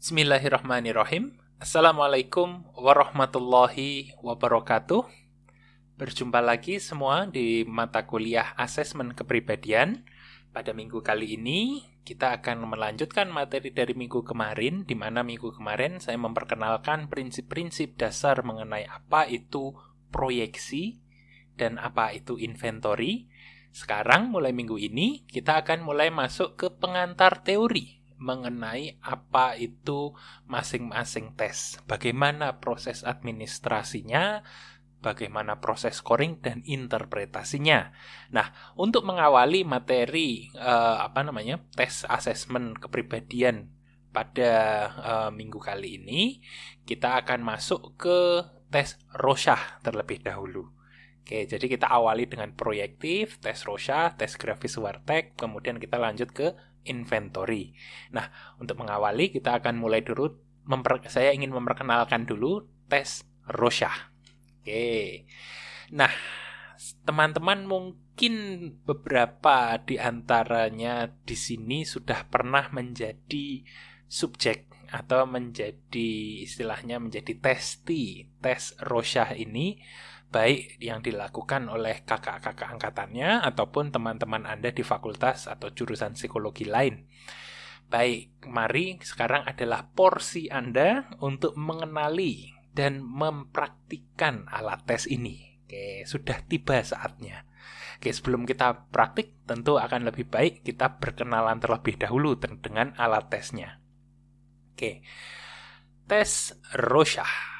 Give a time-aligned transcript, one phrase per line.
[0.00, 1.36] Bismillahirrahmanirrahim.
[1.60, 5.04] Assalamualaikum warahmatullahi wabarakatuh.
[6.00, 10.08] Berjumpa lagi semua di mata kuliah Asesmen Kepribadian.
[10.56, 16.00] Pada minggu kali ini, kita akan melanjutkan materi dari minggu kemarin, di mana minggu kemarin
[16.00, 19.76] saya memperkenalkan prinsip-prinsip dasar mengenai apa itu
[20.08, 20.96] proyeksi
[21.60, 23.28] dan apa itu inventory.
[23.68, 30.12] Sekarang, mulai minggu ini, kita akan mulai masuk ke pengantar teori mengenai apa itu
[30.44, 34.44] masing-masing tes, bagaimana proses administrasinya,
[35.00, 37.90] bagaimana proses scoring dan interpretasinya.
[38.30, 43.72] Nah, untuk mengawali materi uh, apa namanya tes asesmen kepribadian
[44.12, 44.52] pada
[45.00, 46.44] uh, minggu kali ini,
[46.84, 50.79] kita akan masuk ke tes Rorschach terlebih dahulu.
[51.20, 56.56] Oke, jadi kita awali dengan proyektif, tes Rorschach, tes grafis Wartek, kemudian kita lanjut ke
[56.82, 57.76] inventory.
[58.10, 60.32] Nah, untuk mengawali kita akan mulai dulu
[60.66, 64.10] memper, saya ingin memperkenalkan dulu tes Rorschach.
[64.60, 65.28] Oke.
[65.92, 66.10] Nah,
[67.04, 68.34] teman-teman mungkin
[68.82, 73.62] beberapa di antaranya di sini sudah pernah menjadi
[74.10, 79.78] subjek atau menjadi istilahnya menjadi testi tes Rorschach ini
[80.30, 87.10] baik yang dilakukan oleh kakak-kakak angkatannya ataupun teman-teman Anda di fakultas atau jurusan psikologi lain.
[87.90, 95.58] Baik, mari sekarang adalah porsi Anda untuk mengenali dan mempraktikkan alat tes ini.
[95.66, 97.42] Oke, sudah tiba saatnya.
[97.98, 103.82] Oke, sebelum kita praktik, tentu akan lebih baik kita berkenalan terlebih dahulu dengan alat tesnya.
[104.72, 105.02] Oke,
[106.06, 107.50] tes Rorschach.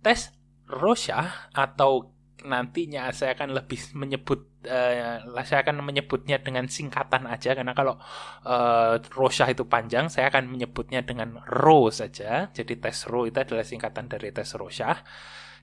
[0.00, 0.32] Tes
[0.74, 2.10] Rosha atau
[2.44, 7.56] nantinya saya akan lebih menyebut uh, saya akan menyebutnya dengan singkatan aja.
[7.56, 7.96] Karena kalau
[8.44, 12.52] uh, Rosha itu panjang saya akan menyebutnya dengan Ro saja.
[12.52, 15.00] Jadi tes Ro itu adalah singkatan dari tes Rosha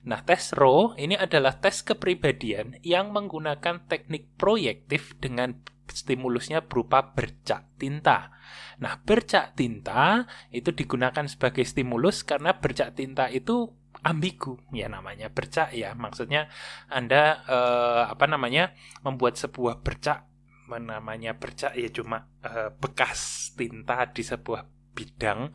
[0.02, 5.62] nah tes Ro ini adalah tes kepribadian yang menggunakan teknik proyektif dengan
[5.92, 8.32] stimulusnya berupa bercak tinta.
[8.80, 13.70] Nah, bercak tinta itu digunakan sebagai stimulus karena bercak tinta itu
[14.02, 14.58] ambigu.
[14.74, 15.94] Ya namanya bercak ya.
[15.94, 16.50] Maksudnya
[16.90, 18.74] anda eh, apa namanya
[19.06, 20.26] membuat sebuah bercak.
[20.72, 25.52] Namanya bercak ya cuma eh, bekas tinta di sebuah bidang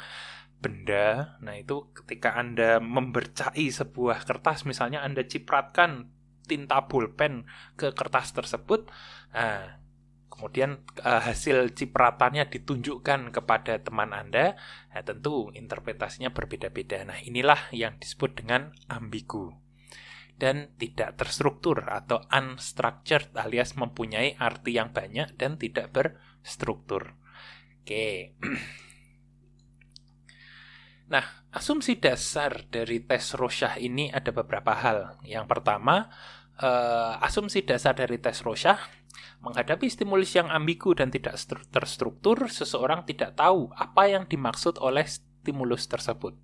[0.58, 1.38] benda.
[1.44, 7.44] Nah itu ketika anda membercai sebuah kertas misalnya anda cipratkan tinta pulpen
[7.76, 8.88] ke kertas tersebut
[9.36, 9.84] nah,
[10.38, 14.54] kemudian uh, hasil cipratannya ditunjukkan kepada teman Anda,
[14.94, 17.02] ya tentu interpretasinya berbeda-beda.
[17.10, 19.58] Nah, inilah yang disebut dengan ambigu
[20.38, 27.18] dan tidak terstruktur atau unstructured alias mempunyai arti yang banyak dan tidak berstruktur.
[27.82, 28.38] Oke.
[31.08, 31.24] Nah,
[31.56, 35.16] asumsi dasar dari tes Rorschach ini ada beberapa hal.
[35.24, 36.12] Yang pertama,
[36.60, 38.97] uh, asumsi dasar dari tes Rorschach
[39.42, 41.38] Menghadapi stimulus yang ambigu dan tidak
[41.70, 46.36] terstruktur, seseorang tidak tahu apa yang dimaksud oleh stimulus tersebut.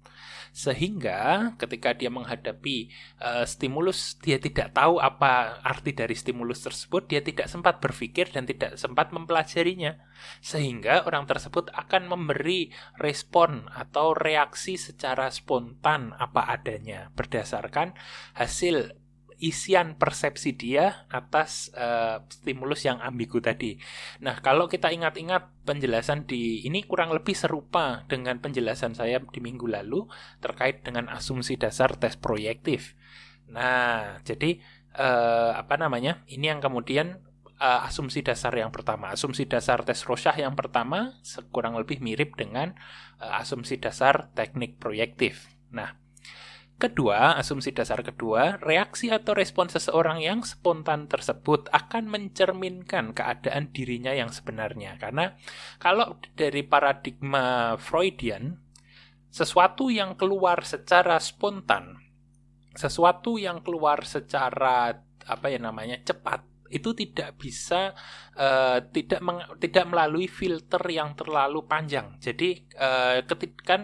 [0.53, 2.87] Sehingga ketika dia menghadapi
[3.19, 8.47] uh, stimulus, dia tidak tahu apa arti dari stimulus tersebut, dia tidak sempat berpikir dan
[8.47, 9.99] tidak sempat mempelajarinya.
[10.39, 17.97] Sehingga orang tersebut akan memberi respon atau reaksi secara spontan apa adanya berdasarkan
[18.37, 19.02] hasil
[19.43, 23.75] isian persepsi dia atas uh, stimulus yang ambigu tadi.
[24.23, 29.67] Nah, kalau kita ingat-ingat penjelasan di ini kurang lebih serupa dengan penjelasan saya di minggu
[29.67, 30.07] lalu
[30.39, 32.95] terkait dengan asumsi dasar tes proyektif.
[33.51, 34.63] Nah, jadi
[34.95, 36.23] uh, apa namanya?
[36.31, 37.19] Ini yang kemudian
[37.59, 39.11] uh, asumsi dasar yang pertama.
[39.11, 41.19] Asumsi dasar tes Rorschach yang pertama
[41.51, 42.79] kurang lebih mirip dengan
[43.19, 45.51] uh, asumsi dasar teknik proyektif.
[45.75, 45.99] Nah,
[46.83, 54.11] Kedua, asumsi dasar kedua, reaksi atau respon seseorang yang spontan tersebut akan mencerminkan keadaan dirinya
[54.11, 54.99] yang sebenarnya.
[54.99, 55.31] Karena
[55.79, 58.59] kalau dari paradigma Freudian,
[59.31, 62.03] sesuatu yang keluar secara spontan,
[62.75, 64.91] sesuatu yang keluar secara
[65.23, 66.43] apa ya namanya cepat
[66.73, 67.93] itu tidak bisa
[68.33, 72.17] uh, tidak meng, tidak melalui filter yang terlalu panjang.
[72.17, 73.81] Jadi uh, ketika kan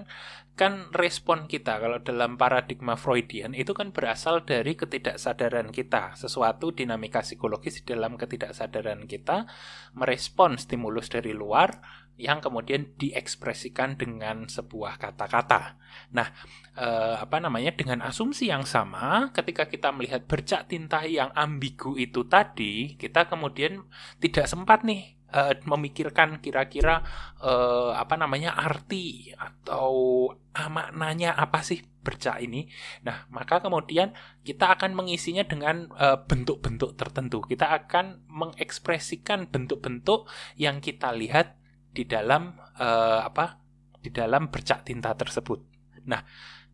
[0.92, 6.20] respon kita kalau dalam paradigma Freudian itu kan berasal dari ketidaksadaran kita.
[6.20, 9.48] Sesuatu dinamika psikologis di dalam ketidaksadaran kita
[9.96, 11.80] merespon stimulus dari luar
[12.20, 15.80] yang kemudian diekspresikan dengan sebuah kata-kata.
[16.12, 16.28] Nah,
[16.76, 17.72] eh, apa namanya?
[17.72, 23.88] Dengan asumsi yang sama, ketika kita melihat bercak tinta yang ambigu itu tadi, kita kemudian
[24.20, 27.02] tidak sempat nih uh, memikirkan kira-kira
[27.42, 30.28] uh, apa namanya arti atau
[30.60, 32.68] maknanya apa sih bercak ini.
[33.06, 34.12] Nah, maka kemudian
[34.44, 35.88] kita akan mengisinya dengan
[36.28, 37.40] bentuk-bentuk uh, tertentu.
[37.46, 40.28] Kita akan mengekspresikan bentuk-bentuk
[40.60, 41.56] yang kita lihat
[41.94, 43.60] di dalam uh, apa?
[44.00, 45.60] di dalam bercak tinta tersebut.
[46.08, 46.24] Nah,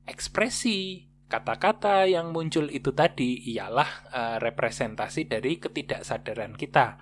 [0.05, 7.01] ekspresi kata-kata yang muncul itu tadi ialah uh, representasi dari ketidaksadaran kita.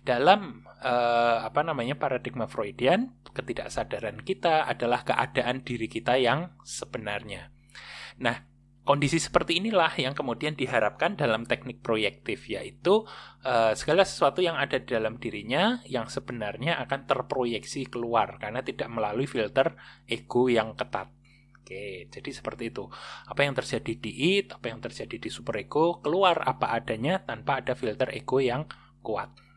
[0.00, 7.52] Dalam uh, apa namanya paradigma Freudian, ketidaksadaran kita adalah keadaan diri kita yang sebenarnya.
[8.20, 8.48] Nah,
[8.84, 13.04] kondisi seperti inilah yang kemudian diharapkan dalam teknik proyektif yaitu
[13.44, 18.88] uh, segala sesuatu yang ada di dalam dirinya yang sebenarnya akan terproyeksi keluar karena tidak
[18.88, 19.76] melalui filter
[20.08, 21.12] ego yang ketat.
[21.60, 22.88] Oke, jadi seperti itu.
[23.28, 27.76] Apa yang terjadi di it, apa yang terjadi di superego, keluar apa adanya tanpa ada
[27.76, 28.64] filter ego yang
[29.04, 29.49] kuat.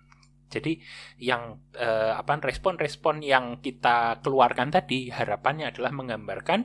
[0.49, 0.79] Jadi
[1.19, 6.59] yang eh, apa respon-respon yang kita keluarkan tadi harapannya adalah menggambarkan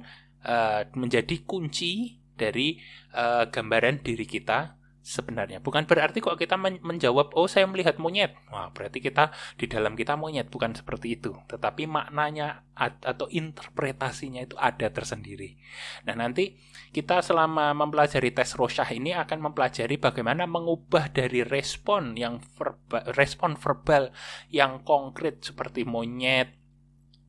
[0.47, 2.79] eh, menjadi kunci dari
[3.13, 4.78] eh, gambaran diri kita
[5.09, 5.65] sebenarnya.
[5.65, 8.37] Bukan berarti kok kita menjawab, oh saya melihat monyet.
[8.53, 10.53] Wah, berarti kita di dalam kita monyet.
[10.53, 11.33] Bukan seperti itu.
[11.49, 15.57] Tetapi maknanya atau interpretasinya itu ada tersendiri.
[16.05, 16.61] Nah, nanti
[16.93, 23.57] kita selama mempelajari tes Rorschach ini akan mempelajari bagaimana mengubah dari respon yang verba, respon
[23.57, 24.13] verbal
[24.53, 26.53] yang konkret seperti monyet,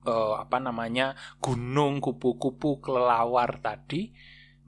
[0.03, 4.11] uh, apa namanya, gunung, kupu-kupu, kelelawar tadi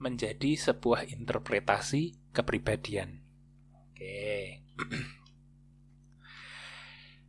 [0.02, 3.20] menjadi sebuah interpretasi kepribadian.
[3.76, 4.64] Oke.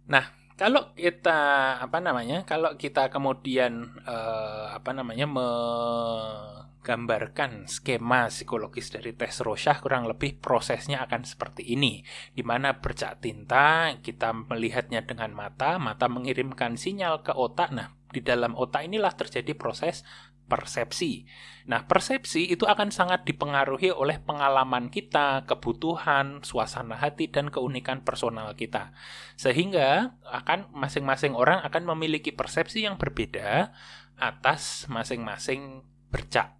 [0.03, 2.45] Nah, kalau kita apa namanya?
[2.45, 11.01] Kalau kita kemudian eh, apa namanya menggambarkan skema psikologis dari tes Rorschach kurang lebih prosesnya
[11.07, 12.05] akan seperti ini.
[12.35, 17.73] Di mana bercak tinta kita melihatnya dengan mata, mata mengirimkan sinyal ke otak.
[17.73, 20.05] Nah, di dalam otak inilah terjadi proses
[20.53, 21.25] persepsi.
[21.65, 28.53] Nah, persepsi itu akan sangat dipengaruhi oleh pengalaman kita, kebutuhan, suasana hati, dan keunikan personal
[28.53, 28.93] kita.
[29.41, 33.73] Sehingga akan masing-masing orang akan memiliki persepsi yang berbeda
[34.21, 36.53] atas masing-masing bercak.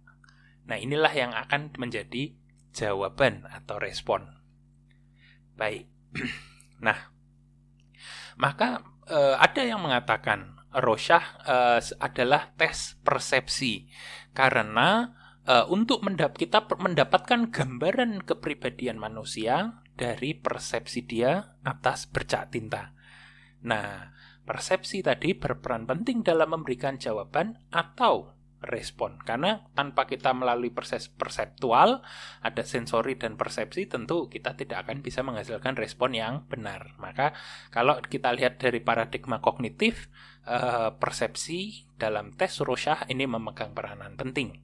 [0.65, 2.33] Nah, inilah yang akan menjadi
[2.73, 4.41] jawaban atau respon.
[5.53, 5.85] Baik.
[6.83, 6.99] Nah,
[8.35, 13.85] maka eh, ada yang mengatakan Rorschach uh, adalah tes persepsi
[14.33, 15.13] karena
[15.45, 22.97] uh, untuk mendap kita mendapatkan gambaran kepribadian manusia dari persepsi dia atas bercak tinta.
[23.63, 24.11] Nah,
[24.43, 28.33] persepsi tadi berperan penting dalam memberikan jawaban atau
[28.63, 29.19] respon.
[29.21, 32.01] Karena tanpa kita melalui proses perseptual
[32.41, 36.95] ada sensori dan persepsi tentu kita tidak akan bisa menghasilkan respon yang benar.
[36.97, 37.35] Maka
[37.69, 40.07] kalau kita lihat dari paradigma kognitif
[40.47, 44.57] uh, persepsi dalam tes Rorschach ini memegang peranan penting.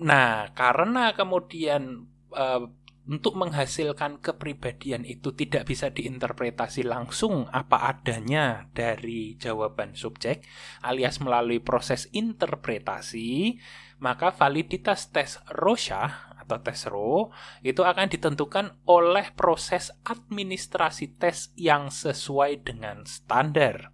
[0.00, 2.64] Nah karena kemudian uh,
[3.10, 10.46] untuk menghasilkan kepribadian itu tidak bisa diinterpretasi langsung apa adanya dari jawaban subjek
[10.86, 13.58] alias melalui proses interpretasi,
[13.98, 17.34] maka validitas tes Rorschach atau tes Ro
[17.66, 23.90] itu akan ditentukan oleh proses administrasi tes yang sesuai dengan standar.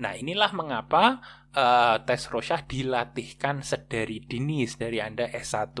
[0.00, 1.22] Nah, inilah mengapa
[1.54, 5.74] uh, tes Rorschach dilatihkan sedari dini dari Anda S1.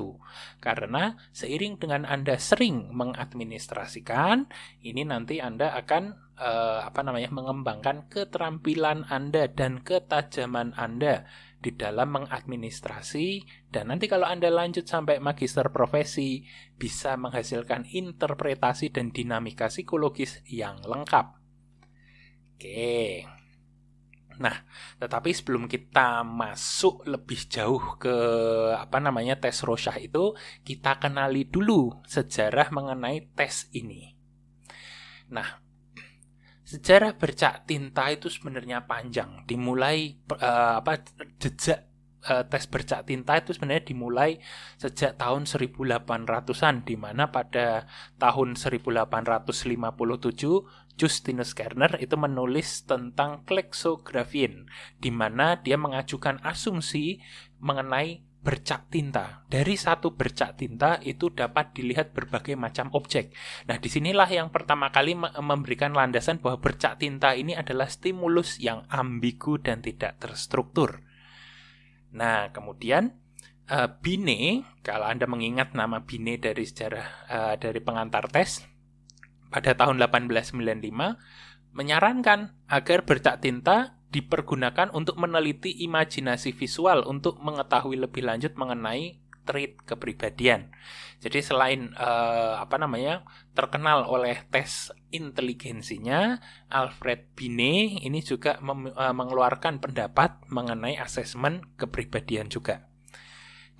[0.58, 4.50] Karena seiring dengan Anda sering mengadministrasikan,
[4.82, 11.28] ini nanti Anda akan uh, apa namanya mengembangkan keterampilan Anda dan ketajaman Anda
[11.60, 16.40] di dalam mengadministrasi dan nanti kalau Anda lanjut sampai magister profesi
[16.80, 21.36] bisa menghasilkan interpretasi dan dinamika psikologis yang lengkap.
[22.56, 23.39] Oke.
[24.40, 24.56] Nah,
[24.96, 28.16] tetapi sebelum kita masuk lebih jauh ke
[28.72, 30.32] apa namanya tes Rorschach itu,
[30.64, 34.16] kita kenali dulu sejarah mengenai tes ini.
[35.28, 35.60] Nah,
[36.64, 39.44] sejarah bercak tinta itu sebenarnya panjang.
[39.44, 41.04] Dimulai uh, apa
[41.36, 41.90] jejak
[42.28, 44.40] uh, tes bercak tinta itu sebenarnya dimulai
[44.76, 54.68] sejak tahun 1800-an di mana pada tahun 1857 Justinus Kerner itu menulis tentang klexografin,
[55.00, 57.24] di mana dia mengajukan asumsi
[57.56, 59.44] mengenai bercak tinta.
[59.48, 63.32] Dari satu bercak tinta itu dapat dilihat berbagai macam objek.
[63.68, 68.84] Nah, di sinilah yang pertama kali memberikan landasan bahwa bercak tinta ini adalah stimulus yang
[68.88, 71.04] ambigu dan tidak terstruktur.
[72.16, 73.16] Nah, kemudian
[73.68, 78.69] uh, Bine, kalau Anda mengingat nama Bine dari sejarah uh, dari pengantar tes,
[79.50, 88.26] pada tahun 1895 menyarankan agar bercak tinta dipergunakan untuk meneliti imajinasi visual untuk mengetahui lebih
[88.26, 90.70] lanjut mengenai trait kepribadian.
[91.20, 96.38] Jadi selain uh, apa namanya terkenal oleh tes inteligensinya,
[96.70, 102.86] Alfred Binet ini juga uh, mengeluarkan pendapat mengenai asesmen kepribadian juga.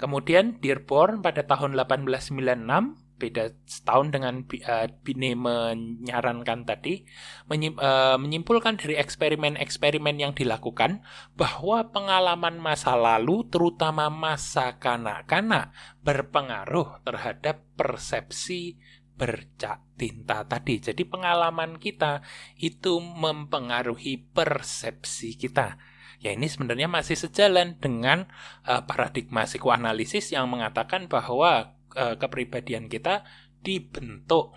[0.01, 7.05] Kemudian Dearborn pada tahun 1896 beda setahun dengan uh, Bine menyarankan tadi
[7.53, 11.05] uh, menyimpulkan dari eksperimen-eksperimen yang dilakukan
[11.37, 18.81] bahwa pengalaman masa lalu terutama masa kanak-kanak berpengaruh terhadap persepsi
[19.21, 20.81] bercak tinta tadi.
[20.81, 22.25] Jadi pengalaman kita
[22.57, 25.77] itu mempengaruhi persepsi kita.
[26.21, 28.29] Ya ini sebenarnya masih sejalan dengan
[28.65, 33.25] uh, paradigma psikoanalisis yang mengatakan bahwa uh, kepribadian kita
[33.61, 34.57] dibentuk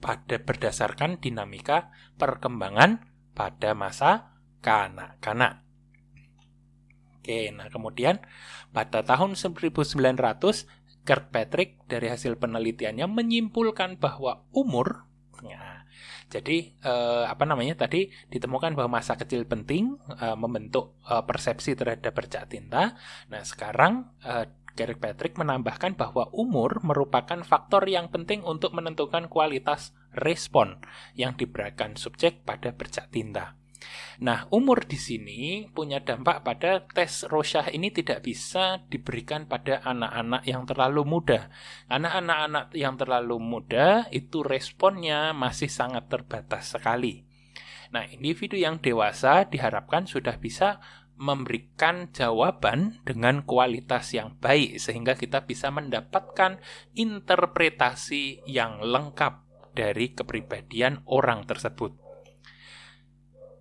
[0.00, 3.04] pada berdasarkan dinamika perkembangan
[3.36, 4.34] pada masa
[4.64, 5.64] kanak-kanak.
[7.20, 8.18] Oke, nah kemudian
[8.72, 10.00] pada tahun 1900
[11.04, 15.08] Kirkpatrick dari hasil penelitiannya menyimpulkan bahwa umur
[15.40, 15.84] ya,
[16.28, 22.12] jadi eh, apa namanya tadi ditemukan bahwa masa kecil penting eh, membentuk eh, persepsi terhadap
[22.12, 22.94] bercak tinta.
[23.32, 24.46] Nah, sekarang eh,
[24.78, 30.80] Kirkpatrick menambahkan bahwa umur merupakan faktor yang penting untuk menentukan kualitas respon
[31.14, 33.60] yang diberikan subjek pada bercak tinta.
[34.20, 40.44] Nah, umur di sini punya dampak pada tes Rorschach ini tidak bisa diberikan pada anak-anak
[40.44, 41.48] yang terlalu muda.
[41.88, 47.24] Karena anak-anak yang terlalu muda itu responnya masih sangat terbatas sekali.
[47.90, 50.78] Nah, individu yang dewasa diharapkan sudah bisa
[51.20, 56.56] memberikan jawaban dengan kualitas yang baik sehingga kita bisa mendapatkan
[56.96, 59.44] interpretasi yang lengkap
[59.76, 61.92] dari kepribadian orang tersebut.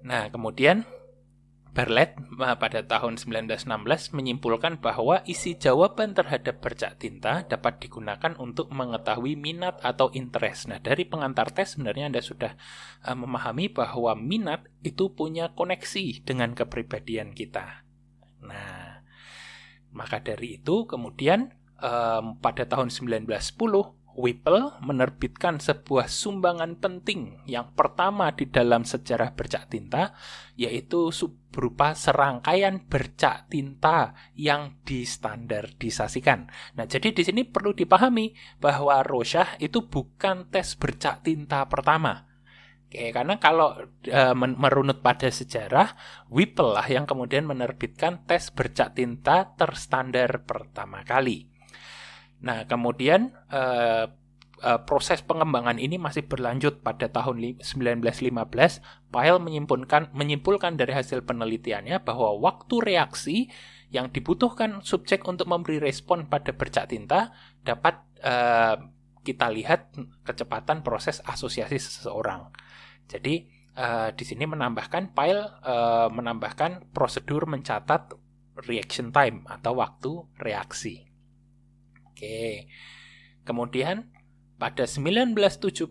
[0.08, 0.88] Nah, kemudian
[1.70, 3.70] Berlet eh, pada tahun 1916
[4.18, 10.74] menyimpulkan bahwa isi jawaban terhadap bercak tinta dapat digunakan untuk mengetahui minat atau interest.
[10.74, 12.58] Nah, dari pengantar tes sebenarnya Anda sudah
[13.06, 17.86] uh, memahami bahwa minat itu punya koneksi dengan kepribadian kita.
[18.42, 19.06] Nah,
[19.94, 23.30] maka dari itu kemudian um, pada tahun 1910
[24.18, 30.18] Whipple menerbitkan sebuah sumbangan penting yang pertama di dalam sejarah bercak tinta,
[30.60, 31.10] yaitu
[31.50, 36.52] berupa serangkaian bercak tinta yang distandardisasikan.
[36.78, 42.30] Nah, jadi di sini perlu dipahami bahwa Rorschach itu bukan tes bercak tinta pertama.
[42.90, 45.94] Oke, karena kalau e, merunut pada sejarah,
[46.26, 51.49] Whipple lah yang kemudian menerbitkan tes bercak tinta terstandar pertama kali.
[52.40, 54.08] Nah, kemudian uh,
[54.64, 59.12] uh, proses pengembangan ini masih berlanjut pada tahun 1915.
[59.12, 63.38] Pyle menyimpulkan menyimpulkan dari hasil penelitiannya bahwa waktu reaksi
[63.90, 67.34] yang dibutuhkan subjek untuk memberi respon pada bercak tinta
[67.66, 68.78] dapat uh,
[69.26, 69.92] kita lihat
[70.24, 72.54] kecepatan proses asosiasi seseorang.
[73.10, 78.14] Jadi uh, di sini menambahkan Pyle uh, menambahkan prosedur mencatat
[78.70, 81.09] reaction time atau waktu reaksi.
[82.20, 82.68] Oke.
[83.48, 84.12] Kemudian
[84.60, 85.88] pada 1917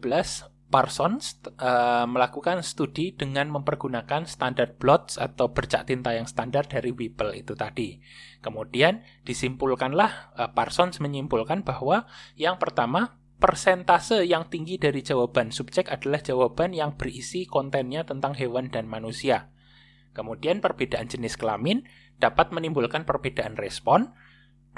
[0.69, 7.33] Parsons uh, melakukan studi dengan mempergunakan standar blots atau bercak tinta yang standar dari Whipple
[7.33, 7.97] itu tadi.
[8.45, 12.05] Kemudian disimpulkanlah uh, Parsons menyimpulkan bahwa
[12.37, 18.69] yang pertama persentase yang tinggi dari jawaban subjek adalah jawaban yang berisi kontennya tentang hewan
[18.69, 19.49] dan manusia.
[20.13, 21.89] Kemudian perbedaan jenis kelamin
[22.21, 24.13] dapat menimbulkan perbedaan respon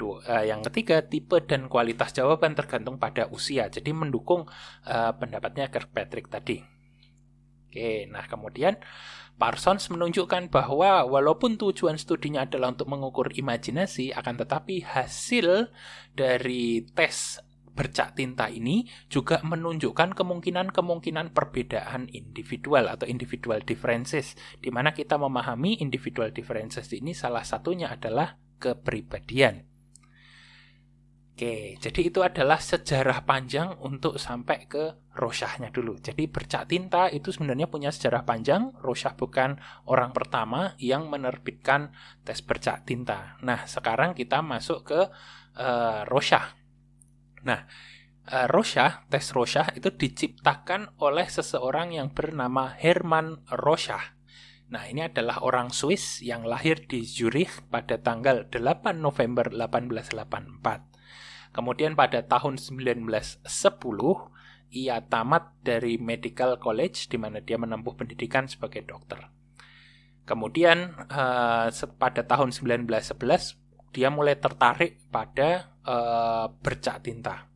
[0.09, 3.69] uh, yang ketiga, tipe dan kualitas jawaban tergantung pada usia.
[3.69, 4.49] Jadi mendukung
[4.89, 6.61] uh, pendapatnya Kirkpatrick tadi.
[7.71, 8.75] Oke, nah kemudian
[9.39, 15.71] Parsons menunjukkan bahwa walaupun tujuan studinya adalah untuk mengukur imajinasi, akan tetapi hasil
[16.13, 17.39] dari tes
[17.71, 25.79] bercak tinta ini juga menunjukkan kemungkinan-kemungkinan perbedaan individual atau individual differences, di mana kita memahami
[25.79, 29.70] individual differences ini salah satunya adalah kepribadian.
[31.41, 35.97] Oke, jadi itu adalah sejarah panjang untuk sampai ke Rosyahnya dulu.
[35.97, 38.69] Jadi bercak tinta itu sebenarnya punya sejarah panjang.
[38.77, 39.57] Rosyah bukan
[39.89, 43.41] orang pertama yang menerbitkan tes bercak tinta.
[43.41, 45.01] Nah, sekarang kita masuk ke
[45.57, 46.45] uh, Rosyah.
[47.41, 47.65] Nah,
[48.29, 54.13] uh, Rosyah, tes Rosyah itu diciptakan oleh seseorang yang bernama Hermann Rosyah.
[54.69, 60.90] Nah, ini adalah orang Swiss yang lahir di Zurich pada tanggal 8 November 1884.
[61.51, 63.43] Kemudian pada tahun 1910
[64.71, 69.19] ia tamat dari Medical College di mana dia menempuh pendidikan sebagai dokter.
[70.23, 71.67] Kemudian uh,
[71.99, 77.51] pada tahun 1911 dia mulai tertarik pada uh, bercak tinta.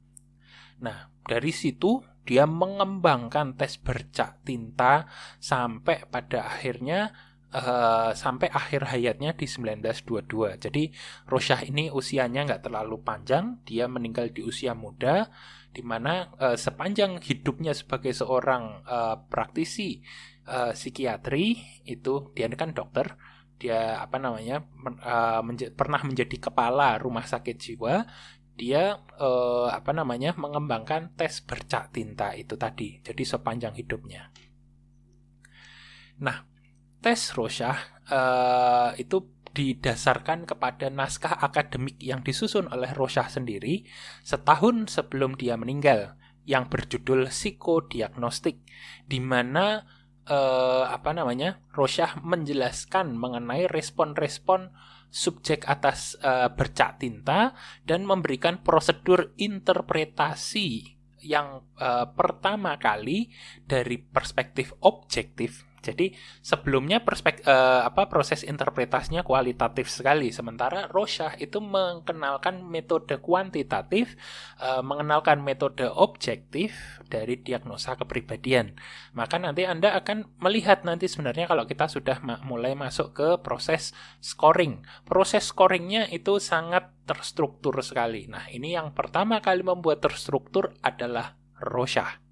[0.83, 5.07] Nah, dari situ dia mengembangkan tes bercak tinta
[5.39, 7.15] sampai pada akhirnya
[7.55, 10.59] uh, sampai akhir hayatnya di 1922.
[10.59, 10.83] Jadi
[11.25, 15.31] Rosyah ini usianya nggak terlalu panjang, dia meninggal di usia muda,
[15.71, 20.03] di mana uh, sepanjang hidupnya sebagai seorang uh, praktisi
[20.51, 21.55] uh, psikiatri
[21.87, 23.15] itu dia kan dokter,
[23.55, 28.03] dia apa namanya men, uh, pernah menjadi kepala rumah sakit jiwa.
[28.55, 33.03] Dia uh, apa namanya mengembangkan tes bercak tinta itu tadi.
[33.03, 34.31] Jadi sepanjang hidupnya.
[36.23, 36.54] Nah
[37.05, 43.85] tes Rosyah uh, itu didasarkan kepada naskah akademik yang disusun oleh Rosyah sendiri
[44.25, 46.17] setahun sebelum dia meninggal
[46.49, 48.57] yang berjudul psikodiagnostik
[49.05, 49.85] di mana
[50.25, 54.73] uh, apa namanya Rosyah menjelaskan mengenai respon-respon
[55.13, 57.53] subjek atas uh, bercak tinta
[57.85, 63.29] dan memberikan prosedur interpretasi yang uh, pertama kali
[63.65, 71.61] dari perspektif objektif jadi sebelumnya perspek uh, apa proses interpretasinya kualitatif sekali, sementara Rosyah itu
[71.61, 74.17] mengenalkan metode kuantitatif,
[74.57, 76.73] uh, mengenalkan metode objektif
[77.05, 78.73] dari diagnosa kepribadian.
[79.13, 83.93] Maka nanti Anda akan melihat nanti sebenarnya kalau kita sudah ma mulai masuk ke proses
[84.17, 84.81] scoring.
[85.05, 88.25] Proses scoringnya itu sangat terstruktur sekali.
[88.25, 92.24] Nah, ini yang pertama kali membuat terstruktur adalah Rosyah.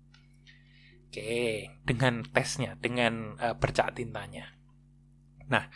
[1.13, 4.49] Oke, dengan tesnya, dengan uh, bercak tintanya.
[5.45, 5.69] Nah,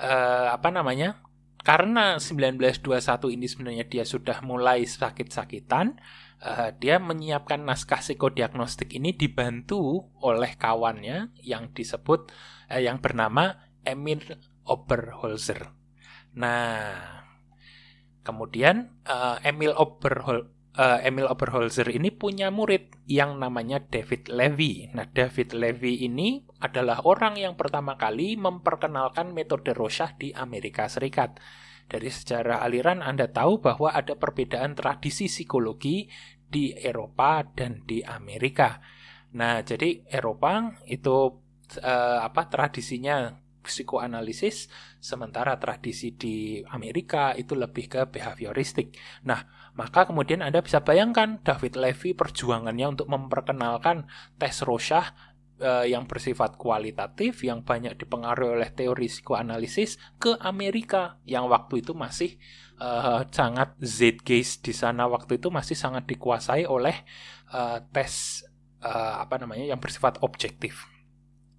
[0.00, 1.20] uh, apa namanya?
[1.60, 2.88] Karena 1921
[3.36, 6.00] ini sebenarnya dia sudah mulai sakit-sakitan,
[6.40, 12.32] uh, dia menyiapkan naskah psikodiagnostik ini dibantu oleh kawannya yang disebut
[12.72, 14.24] uh, yang bernama Emil
[14.64, 15.76] Oberholzer.
[16.40, 17.20] Nah,
[18.24, 24.92] kemudian uh, Emil Oberholzer uh, Emil Oberholzer ini punya murid yang namanya David Levy.
[24.94, 31.40] Nah, David Levy ini adalah orang yang pertama kali memperkenalkan metode Rorschach di Amerika Serikat.
[31.90, 36.06] Dari sejarah aliran Anda tahu bahwa ada perbedaan tradisi psikologi
[36.38, 38.78] di Eropa dan di Amerika.
[39.34, 41.42] Nah, jadi Eropa itu
[41.82, 48.96] uh, apa tradisinya psikoanalisis, sementara tradisi di Amerika itu lebih ke behavioristik.
[49.28, 49.44] Nah,
[49.80, 54.04] maka kemudian Anda bisa bayangkan David Levy perjuangannya untuk memperkenalkan
[54.36, 55.16] tes Rorschach
[55.56, 61.96] eh, yang bersifat kualitatif yang banyak dipengaruhi oleh teori psikoanalisis ke Amerika yang waktu itu
[61.96, 62.36] masih
[62.76, 67.00] eh, sangat zeitgeist di sana waktu itu masih sangat dikuasai oleh
[67.56, 68.44] eh, tes
[68.80, 70.88] apa namanya yang bersifat objektif.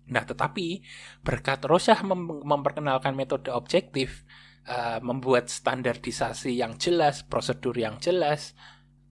[0.09, 0.81] Nah, tetapi
[1.21, 4.25] berkat Rorschach mem memperkenalkan metode objektif,
[4.67, 8.53] uh, membuat standarisasi yang jelas, prosedur yang jelas,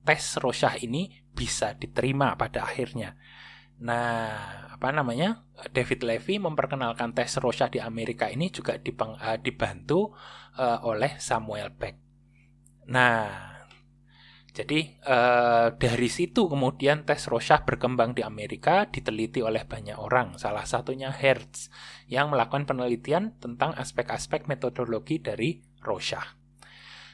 [0.05, 3.17] tes Rorschach ini bisa diterima pada akhirnya.
[3.81, 5.49] Nah, apa namanya?
[5.73, 10.13] David Levy memperkenalkan tes Rorschach di Amerika ini juga uh, dibantu
[10.57, 11.97] uh, oleh Samuel Beck.
[12.91, 13.50] Nah,
[14.61, 20.37] jadi uh, dari situ kemudian tes Rorschach berkembang di Amerika, diteliti oleh banyak orang.
[20.37, 21.73] Salah satunya Hertz
[22.13, 26.37] yang melakukan penelitian tentang aspek-aspek metodologi dari Rorschach.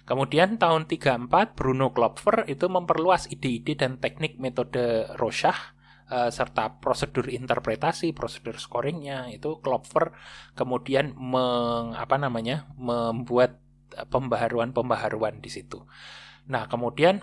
[0.02, 5.78] Kemudian tahun 34 Bruno Klopfer itu memperluas ide-ide dan teknik metode Rorschach
[6.10, 10.10] uh, serta prosedur interpretasi, prosedur scoringnya itu Klopfer
[10.58, 13.62] kemudian meng, apa namanya membuat
[14.10, 15.86] pembaharuan-pembaharuan di situ.
[16.46, 17.22] Nah, kemudian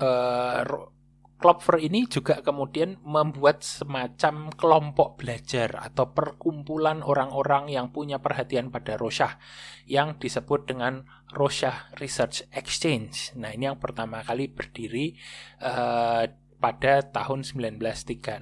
[0.00, 0.62] uh,
[1.42, 8.94] Klopfer ini juga kemudian membuat semacam kelompok belajar atau perkumpulan orang-orang yang punya perhatian pada
[8.94, 9.42] Rorschach
[9.90, 11.02] yang disebut dengan
[11.34, 13.34] Rorschach Research Exchange.
[13.34, 15.18] Nah, ini yang pertama kali berdiri
[15.58, 16.30] uh,
[16.62, 18.38] pada tahun 1936.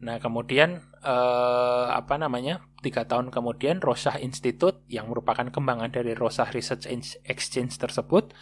[0.00, 2.64] Nah, kemudian uh, apa namanya?
[2.80, 6.88] Tiga tahun kemudian Rorschach Institute yang merupakan kembangan dari Rorschach Research
[7.28, 8.32] Exchange tersebut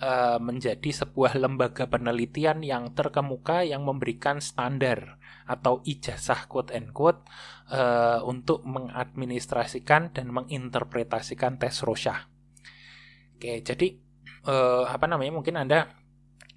[0.00, 7.22] uh, menjadi sebuah lembaga penelitian yang terkemuka yang memberikan standar atau ijazah quote and quote
[7.70, 12.26] uh, untuk mengadministrasikan dan menginterpretasikan tes Rorschach.
[13.36, 13.96] Oke, jadi
[14.48, 15.32] uh, apa namanya?
[15.36, 15.99] Mungkin Anda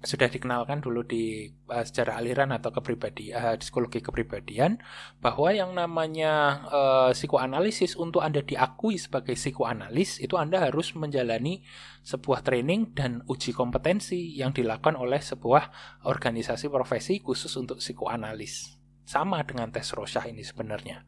[0.04, 4.76] sudah dikenalkan dulu di uh, secara aliran atau kepribadian uh, psikologi kepribadian
[5.18, 11.64] bahwa yang namanya uh, psikoanalisis untuk Anda diakui sebagai psikoanalis itu Anda harus menjalani
[12.04, 15.72] sebuah training dan uji kompetensi yang dilakukan oleh sebuah
[16.04, 18.76] organisasi profesi khusus untuk psikoanalis.
[19.08, 21.04] Sama dengan tes Rorschach ini sebenarnya.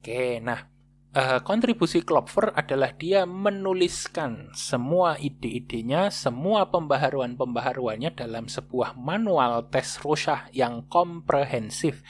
[0.00, 0.79] Oke, nah
[1.14, 10.50] uh, kontribusi Klopfer adalah dia menuliskan semua ide-idenya, semua pembaharuan-pembaharuannya dalam sebuah manual tes Rorschach
[10.54, 12.02] yang komprehensif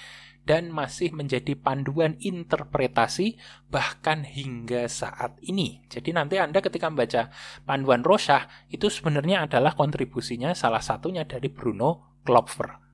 [0.48, 5.84] dan masih menjadi panduan interpretasi bahkan hingga saat ini.
[5.86, 7.30] Jadi nanti Anda ketika membaca
[7.62, 12.89] panduan Rorschach itu sebenarnya adalah kontribusinya salah satunya dari Bruno Klopfer.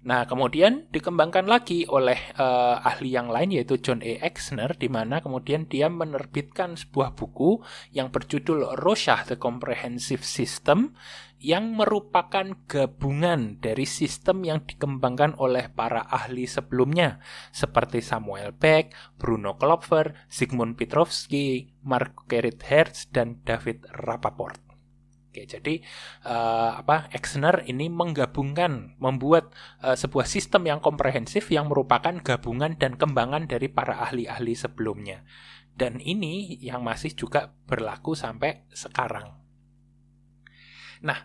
[0.00, 4.16] Nah, kemudian dikembangkan lagi oleh uh, ahli yang lain yaitu John A.
[4.24, 7.60] Exner di mana kemudian dia menerbitkan sebuah buku
[7.92, 10.96] yang berjudul Rorschach The Comprehensive System
[11.36, 17.20] yang merupakan gabungan dari sistem yang dikembangkan oleh para ahli sebelumnya
[17.52, 24.69] seperti Samuel Beck, Bruno Klopfer, Sigmund Petrovsky, Marguerite Hertz dan David Rappaport.
[25.30, 25.78] Oke, jadi
[26.26, 32.98] uh, apa Exner ini menggabungkan, membuat uh, sebuah sistem yang komprehensif yang merupakan gabungan dan
[32.98, 35.22] kembangan dari para ahli-ahli sebelumnya.
[35.70, 39.30] Dan ini yang masih juga berlaku sampai sekarang.
[41.06, 41.18] Nah,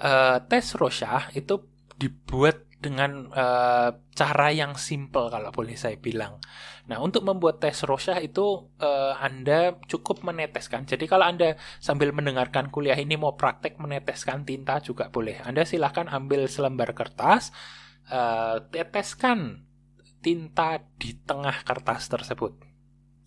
[0.00, 1.60] uh, tes Rorschach itu
[2.00, 6.40] dibuat dengan uh, cara yang simple kalau boleh saya bilang.
[6.88, 10.88] Nah, untuk membuat tes Rorschach itu uh, Anda cukup meneteskan.
[10.88, 15.44] Jadi kalau Anda sambil mendengarkan kuliah ini mau praktek meneteskan tinta juga boleh.
[15.44, 17.52] Anda silahkan ambil selembar kertas,
[18.08, 19.68] uh, teteskan
[20.24, 22.56] tinta di tengah kertas tersebut.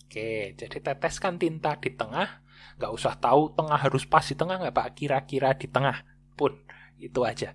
[0.10, 2.42] Oke, jadi teteskan tinta di tengah.
[2.82, 4.88] Nggak usah tahu tengah harus pas di tengah nggak Pak?
[4.98, 6.02] Kira-kira di tengah
[6.34, 6.58] pun.
[6.98, 7.54] Itu aja.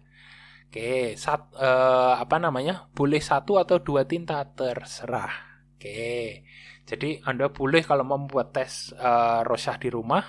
[0.69, 2.93] Oke, sat, uh, apa namanya?
[2.93, 5.65] Boleh satu atau dua tinta terserah.
[5.73, 6.45] Oke,
[6.85, 10.21] jadi Anda boleh kalau membuat tes uh, Rorschach di rumah,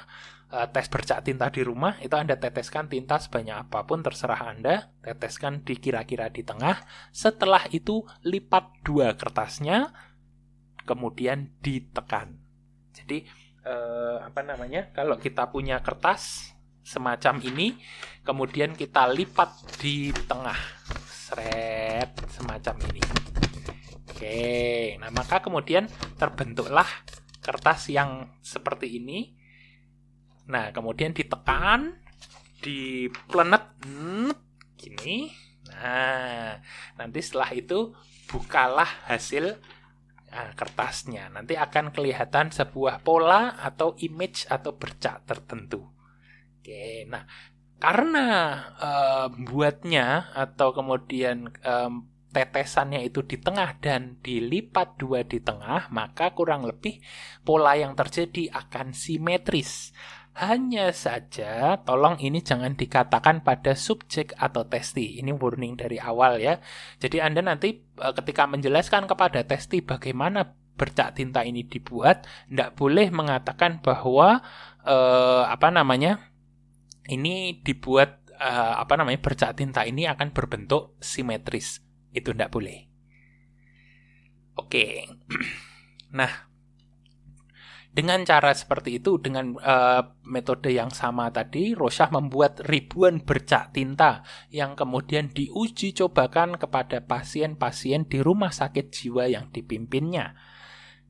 [0.47, 4.95] uh, tes bercak tinta di rumah, itu Anda teteskan tinta sebanyak apa pun terserah Anda,
[5.03, 6.87] teteskan di kira-kira di tengah.
[7.11, 9.91] Setelah itu lipat dua kertasnya,
[10.87, 12.39] kemudian ditekan.
[12.95, 13.27] Jadi
[13.67, 14.87] uh, apa namanya?
[14.95, 17.77] Kalau kita punya kertas semacam ini
[18.23, 20.57] kemudian kita lipat di tengah.
[21.29, 23.03] Seret semacam ini.
[24.09, 25.85] Oke nah maka kemudian
[26.17, 26.87] terbentuklah
[27.39, 29.37] kertas yang seperti ini.
[30.49, 31.93] Nah kemudian ditekan
[32.59, 33.77] di planet
[34.75, 35.29] gini.
[35.69, 36.57] Nah
[36.97, 37.93] nanti setelah itu
[38.29, 39.61] bukalah hasil
[40.33, 41.29] nah, kertasnya.
[41.29, 45.98] Nanti akan kelihatan sebuah pola atau image atau bercak tertentu
[46.59, 47.23] Oke, nah
[47.79, 48.27] karena
[48.75, 56.35] uh, buatnya atau kemudian um, tetesannya itu di tengah dan dilipat dua di tengah, maka
[56.35, 56.99] kurang lebih
[57.41, 59.95] pola yang terjadi akan simetris.
[60.35, 65.19] Hanya saja, tolong ini jangan dikatakan pada subjek atau testi.
[65.19, 66.59] Ini warning dari awal ya.
[66.99, 73.11] Jadi Anda nanti uh, ketika menjelaskan kepada testi bagaimana bercak tinta ini dibuat, tidak boleh
[73.11, 74.39] mengatakan bahwa
[74.87, 76.28] uh, apa namanya
[77.09, 81.83] ini dibuat uh, apa namanya bercak tinta ini akan berbentuk simetris.
[82.13, 82.87] Itu tidak boleh.
[84.57, 85.05] Oke.
[86.09, 86.49] Nah,
[87.89, 94.25] dengan cara seperti itu, dengan uh, metode yang sama tadi, Rorschach membuat ribuan bercak tinta
[94.49, 100.33] yang kemudian diuji cobakan kepada pasien-pasien di rumah sakit jiwa yang dipimpinnya.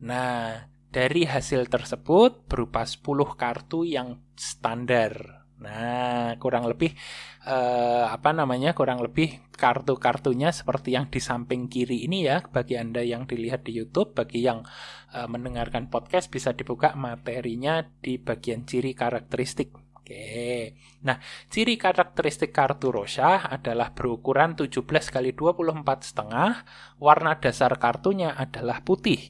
[0.03, 6.95] Nah, dari hasil tersebut berupa 10 kartu yang standar Nah, kurang lebih
[7.43, 8.71] eh, apa namanya?
[8.71, 12.39] Kurang lebih kartu-kartunya seperti yang di samping kiri ini ya.
[12.39, 14.63] Bagi Anda yang dilihat di YouTube, bagi yang
[15.11, 19.75] eh, mendengarkan podcast bisa dibuka materinya di bagian ciri karakteristik.
[19.99, 20.73] Oke.
[21.03, 21.19] Nah,
[21.51, 26.65] ciri karakteristik kartu Rorschach adalah berukuran 17 kali 24 setengah.
[27.03, 29.29] Warna dasar kartunya adalah putih.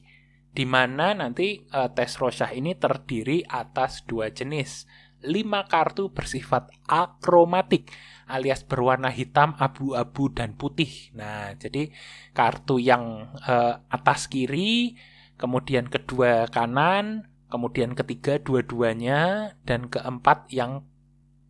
[0.50, 4.88] Di mana nanti uh, tes Rorschach ini terdiri atas dua jenis
[5.20, 7.92] 5 kartu bersifat akromatik
[8.30, 11.10] alias berwarna hitam, abu-abu, dan putih.
[11.18, 11.90] Nah, jadi
[12.30, 14.94] kartu yang eh, atas kiri,
[15.34, 20.86] kemudian kedua kanan, kemudian ketiga dua-duanya, dan keempat yang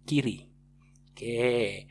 [0.09, 0.49] kiri.
[1.13, 1.87] Oke,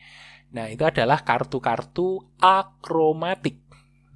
[0.49, 3.61] nah itu adalah kartu-kartu akromatik.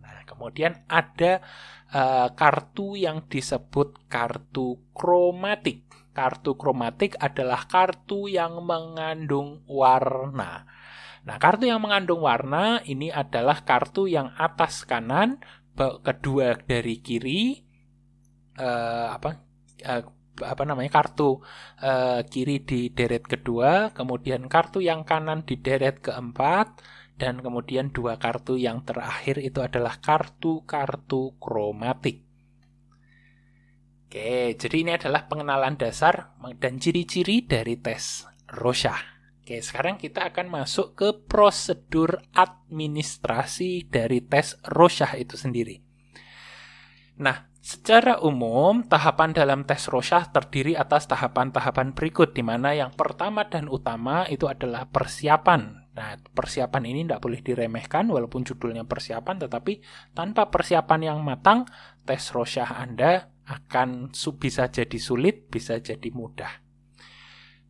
[0.02, 1.46] Nah, kemudian ada
[1.94, 5.86] uh, kartu yang disebut kartu kromatik.
[6.14, 10.70] Kartu kromatik adalah kartu yang mengandung warna.
[11.24, 15.42] Nah, kartu yang mengandung warna ini adalah kartu yang atas kanan,
[15.78, 17.66] kedua dari kiri,
[18.62, 19.42] uh, apa
[19.88, 21.42] uh, apa namanya kartu
[21.82, 26.82] uh, kiri di deret kedua, kemudian kartu yang kanan di deret keempat,
[27.18, 32.26] dan kemudian dua kartu yang terakhir itu adalah kartu-kartu kromatik.
[34.14, 39.02] Oke, jadi ini adalah pengenalan dasar dan ciri-ciri dari tes Rorschach.
[39.42, 45.82] Oke, sekarang kita akan masuk ke prosedur administrasi dari tes Rorschach itu sendiri.
[47.26, 53.50] Nah, secara umum, tahapan dalam tes Rorschach terdiri atas tahapan-tahapan berikut, di mana yang pertama
[53.50, 55.90] dan utama itu adalah persiapan.
[55.98, 59.82] Nah, persiapan ini tidak boleh diremehkan, walaupun judulnya persiapan, tetapi
[60.14, 61.66] tanpa persiapan yang matang,
[62.06, 66.64] tes Rorschach Anda akan bisa jadi sulit, bisa jadi mudah.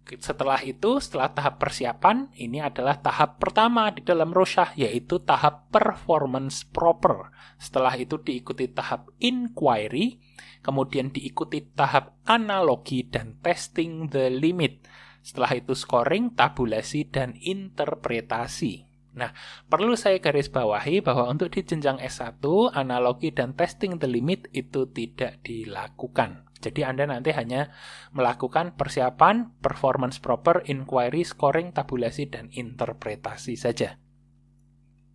[0.03, 6.67] Setelah itu, setelah tahap persiapan, ini adalah tahap pertama di dalam Rosyah, yaitu tahap performance
[6.67, 7.31] proper.
[7.55, 10.19] Setelah itu diikuti tahap inquiry,
[10.59, 14.83] kemudian diikuti tahap analogi dan testing the limit.
[15.23, 18.92] Setelah itu scoring, tabulasi, dan interpretasi.
[19.13, 19.29] Nah,
[19.69, 22.41] perlu saya garis bawahi bahwa untuk di jenjang S1,
[22.73, 26.49] analogi dan testing the limit itu tidak dilakukan.
[26.63, 27.75] Jadi Anda nanti hanya
[28.15, 33.99] melakukan persiapan, performance proper, inquiry, scoring, tabulasi, dan interpretasi saja.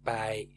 [0.05, 0.53] Baik.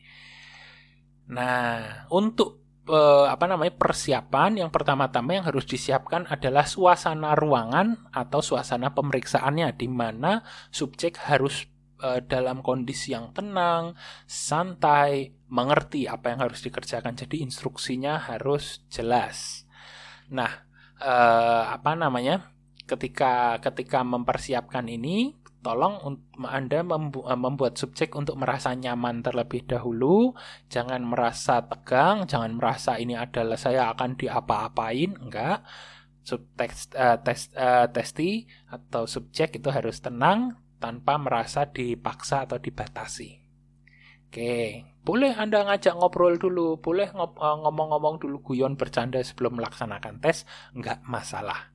[1.32, 2.60] Nah, untuk
[2.92, 9.72] eh, apa namanya persiapan yang pertama-tama yang harus disiapkan adalah suasana ruangan atau suasana pemeriksaannya
[9.80, 10.44] di mana
[10.76, 11.71] subjek harus
[12.04, 13.94] eh, dalam kondisi yang tenang,
[14.26, 17.14] santai, mengerti apa yang harus dikerjakan.
[17.16, 19.68] Jadi instruksinya harus jelas.
[20.32, 20.52] Nah,
[21.04, 22.56] uh, apa namanya
[22.88, 30.34] ketika ketika mempersiapkan ini tolong Anda eh, membuat subjek untuk merasa nyaman terlebih dahulu,
[30.68, 35.62] jangan merasa tegang, jangan merasa ini adalah saya akan diapa-apain, enggak.
[36.22, 43.38] Subtext uh, tes, uh, testi atau subjek itu harus tenang tanpa merasa dipaksa atau dibatasi.
[44.32, 50.50] Oke, boleh Anda ngajak ngobrol dulu, boleh eh, ngomong-ngomong dulu guyon bercanda sebelum melaksanakan tes,
[50.74, 51.70] nggak masalah.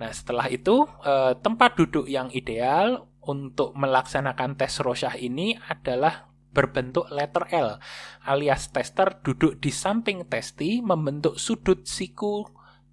[0.00, 7.08] Nah, setelah itu, eh, tempat duduk yang ideal untuk melaksanakan tes Rosyah ini adalah berbentuk
[7.08, 7.80] letter L,
[8.28, 12.44] alias tester duduk di samping testi membentuk sudut siku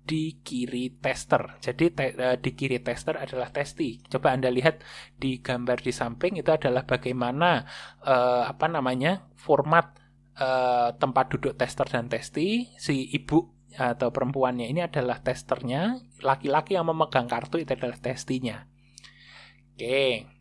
[0.10, 1.62] di kiri tester.
[1.62, 4.02] Jadi te, uh, di kiri tester adalah testi.
[4.10, 4.82] Coba Anda lihat
[5.13, 7.62] di gambar di samping itu adalah bagaimana
[8.02, 9.93] uh, apa namanya format
[10.41, 12.74] uh, tempat duduk tester dan testi.
[12.82, 18.65] Si ibu atau perempuannya ini adalah testernya, laki-laki yang memegang kartu itu adalah testinya.
[19.78, 20.38] Oke.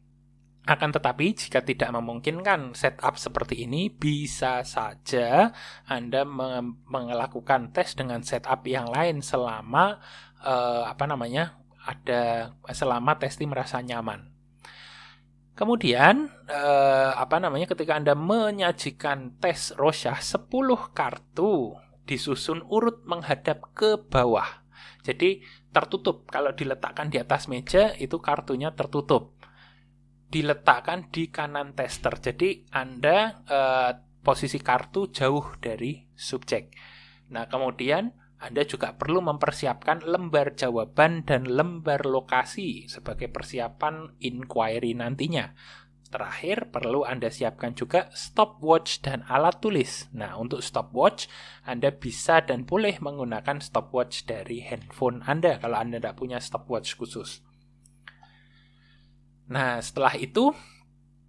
[0.69, 5.49] Akan tetapi, jika tidak memungkinkan setup seperti ini, bisa saja
[5.89, 6.29] Anda
[6.85, 9.97] melakukan tes dengan setup yang lain selama
[10.45, 11.57] uh, apa namanya
[11.89, 14.29] ada selama testi merasa nyaman.
[15.57, 20.53] Kemudian, uh, apa namanya ketika Anda menyajikan tes Rorschach 10
[20.93, 24.69] kartu disusun urut menghadap ke bawah.
[25.01, 25.41] Jadi
[25.73, 29.38] tertutup kalau diletakkan di atas meja itu kartunya tertutup
[30.29, 32.21] diletakkan di kanan tester.
[32.21, 36.77] Jadi Anda eh, posisi kartu jauh dari subjek.
[37.33, 45.57] Nah, kemudian Anda juga perlu mempersiapkan lembar jawaban dan lembar lokasi sebagai persiapan inquiry nantinya.
[46.09, 50.09] Terakhir, perlu Anda siapkan juga stopwatch dan alat tulis.
[50.17, 51.29] Nah, untuk stopwatch,
[51.69, 57.45] Anda bisa dan boleh menggunakan stopwatch dari handphone Anda kalau Anda tidak punya stopwatch khusus.
[59.49, 60.53] Nah, setelah itu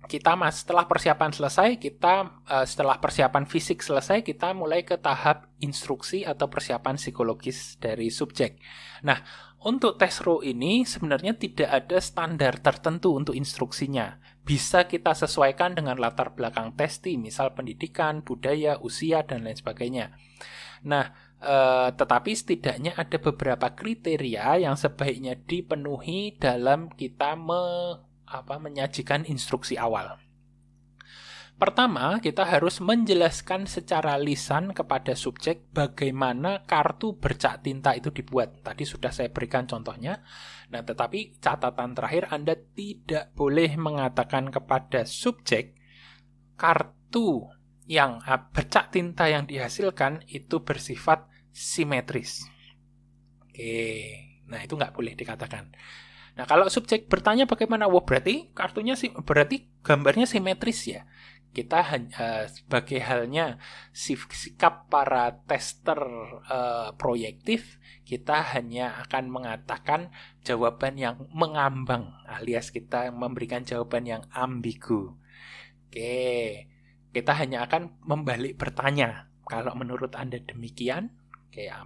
[0.10, 5.52] kita mas setelah persiapan selesai kita uh, setelah persiapan fisik selesai kita mulai ke tahap
[5.62, 8.58] instruksi atau persiapan psikologis dari subjek.
[9.06, 9.22] Nah,
[9.62, 14.18] untuk tes row ini sebenarnya tidak ada standar tertentu untuk instruksinya.
[14.42, 20.16] Bisa kita sesuaikan dengan latar belakang testi, misal pendidikan, budaya, usia dan lain sebagainya.
[20.84, 27.40] Nah, Uh, tetapi setidaknya ada beberapa kriteria yang sebaiknya dipenuhi dalam kita
[28.30, 30.22] apa menyajikan instruksi awal.
[31.60, 38.64] Pertama, kita harus menjelaskan secara lisan kepada subjek bagaimana kartu bercak tinta itu dibuat.
[38.64, 40.24] Tadi sudah saya berikan contohnya.
[40.72, 45.76] Nah, tetapi catatan terakhir Anda tidak boleh mengatakan kepada subjek
[46.56, 47.52] kartu
[47.92, 52.48] yang ah, bercak tinta yang dihasilkan itu bersifat simetris.
[53.44, 54.16] Oke.
[54.48, 55.76] Nah, itu nggak boleh dikatakan.
[56.40, 61.04] Nah, kalau subjek bertanya bagaimana, wah berarti kartunya sih berarti gambarnya simetris ya.
[61.52, 63.60] Kita uh, sebagai halnya
[63.92, 66.00] sikap para tester
[66.48, 67.76] uh, proyektif,
[68.08, 70.16] kita hanya akan mengatakan
[70.48, 75.20] jawaban yang mengambang, alias kita memberikan jawaban yang ambigu.
[75.92, 76.70] Oke,
[77.12, 79.28] kita hanya akan membalik bertanya.
[79.44, 81.12] Kalau menurut Anda demikian,
[81.52, 81.84] kayak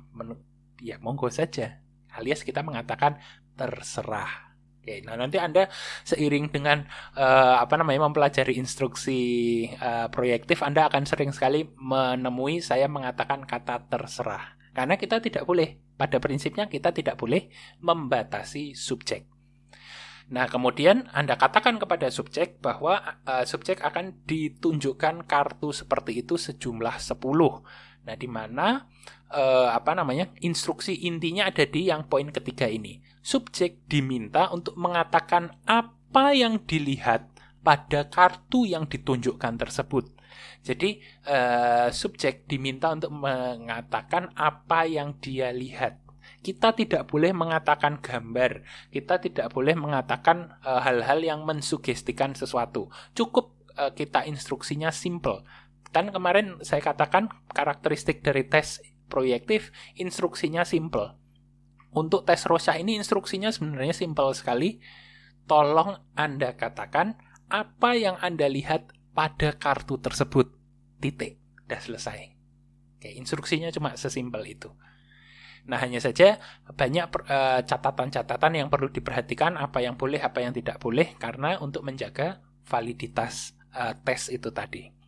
[0.78, 1.80] ya monggo saja.
[2.13, 3.18] Alias kita mengatakan
[3.56, 4.43] terserah.
[4.84, 5.72] Oke, nah nanti Anda
[6.04, 6.84] seiring dengan
[7.15, 9.22] uh, apa namanya mempelajari instruksi
[9.80, 14.60] uh, proyektif, Anda akan sering sekali menemui saya mengatakan kata terserah.
[14.76, 17.48] Karena kita tidak boleh, pada prinsipnya kita tidak boleh
[17.80, 19.24] membatasi subjek.
[20.36, 27.00] Nah, kemudian Anda katakan kepada subjek bahwa uh, subjek akan ditunjukkan kartu seperti itu sejumlah
[27.00, 27.24] 10.
[28.04, 28.84] Nah, di mana
[29.32, 30.28] uh, apa namanya?
[30.43, 33.12] instruksi intinya ada di yang poin ketiga ini.
[33.24, 37.32] Subjek diminta untuk mengatakan apa yang dilihat
[37.64, 40.12] pada kartu yang ditunjukkan tersebut.
[40.64, 46.04] Jadi uh, subjek diminta untuk mengatakan apa yang dia lihat.
[46.44, 52.92] Kita tidak boleh mengatakan gambar, kita tidak boleh mengatakan hal-hal uh, yang mensugestikan sesuatu.
[53.16, 55.48] Cukup uh, kita instruksinya simple.
[55.96, 61.23] Dan kemarin saya katakan karakteristik dari tes proyektif instruksinya simple.
[61.94, 64.82] Untuk tes Rosha ini instruksinya sebenarnya simple sekali.
[65.46, 67.20] Tolong Anda katakan
[67.52, 70.50] apa yang Anda lihat pada kartu tersebut.
[70.98, 71.38] Titik.
[71.64, 72.20] Sudah selesai.
[72.98, 74.72] Oke, instruksinya cuma sesimpel itu.
[75.64, 76.44] Nah, hanya saja
[76.76, 81.56] banyak eh, catatan-catatan uh, yang perlu diperhatikan apa yang boleh, apa yang tidak boleh karena
[81.64, 85.03] untuk menjaga validitas uh, tes itu tadi.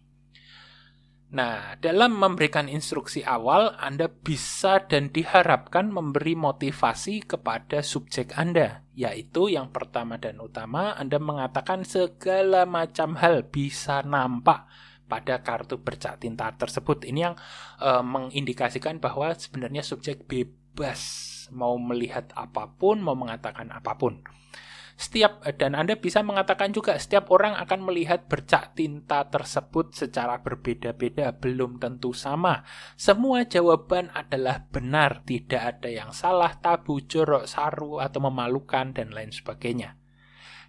[1.25, 9.49] Nah, dalam memberikan instruksi awal, Anda bisa dan diharapkan memberi motivasi kepada subjek Anda, yaitu
[9.49, 14.69] yang pertama dan utama, Anda mengatakan segala macam hal bisa nampak
[15.09, 17.09] pada kartu bercak tinta tersebut.
[17.09, 17.35] Ini yang
[17.81, 21.01] e, mengindikasikan bahwa sebenarnya subjek bebas
[21.53, 24.21] mau melihat apa pun, mau mengatakan apa pun.
[24.95, 31.35] Setiap dan Anda bisa mengatakan juga setiap orang akan melihat bercak tinta tersebut secara berbeda-beda,
[31.35, 32.63] belum tentu sama.
[32.95, 39.35] Semua jawaban adalah benar, tidak ada yang salah, tabu, jorok, saru atau memalukan dan lain
[39.35, 39.99] sebagainya.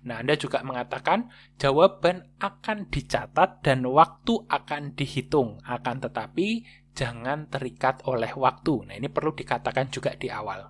[0.07, 6.67] Nah, Anda juga mengatakan jawaban akan dicatat dan waktu akan dihitung, akan tetapi
[6.99, 8.91] jangan terikat oleh waktu.
[8.91, 10.67] Nah, ini perlu dikatakan juga di awal.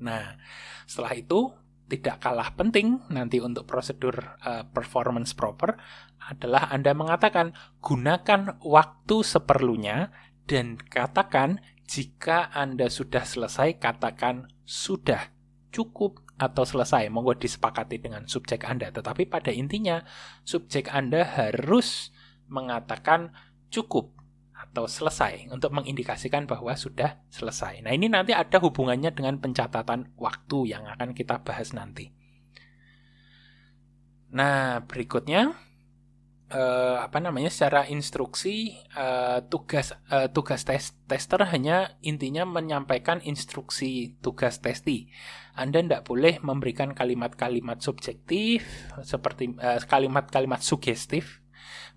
[0.00, 0.36] Nah,
[0.88, 1.52] setelah itu
[1.90, 4.14] tidak kalah penting nanti untuk prosedur
[4.46, 5.74] uh, performance proper
[6.22, 7.50] adalah Anda mengatakan
[7.82, 10.14] gunakan waktu seperlunya
[10.46, 11.58] dan katakan
[11.90, 15.34] jika Anda sudah selesai katakan sudah
[15.74, 17.10] cukup atau selesai.
[17.12, 18.88] Monggo disepakati dengan subjek Anda.
[18.88, 20.00] Tetapi pada intinya
[20.46, 22.14] subjek Anda harus
[22.48, 23.34] mengatakan
[23.68, 24.19] cukup
[24.70, 27.82] atau selesai untuk mengindikasikan bahwa sudah selesai.
[27.82, 32.14] Nah, ini nanti ada hubungannya dengan pencatatan waktu yang akan kita bahas nanti.
[34.30, 35.58] Nah, berikutnya
[36.54, 44.22] eh, apa namanya secara instruksi eh, tugas eh, tugas tes, tester hanya intinya menyampaikan instruksi
[44.22, 45.10] tugas testi.
[45.58, 48.62] Anda tidak boleh memberikan kalimat-kalimat subjektif
[49.02, 51.42] seperti eh, kalimat-kalimat sugestif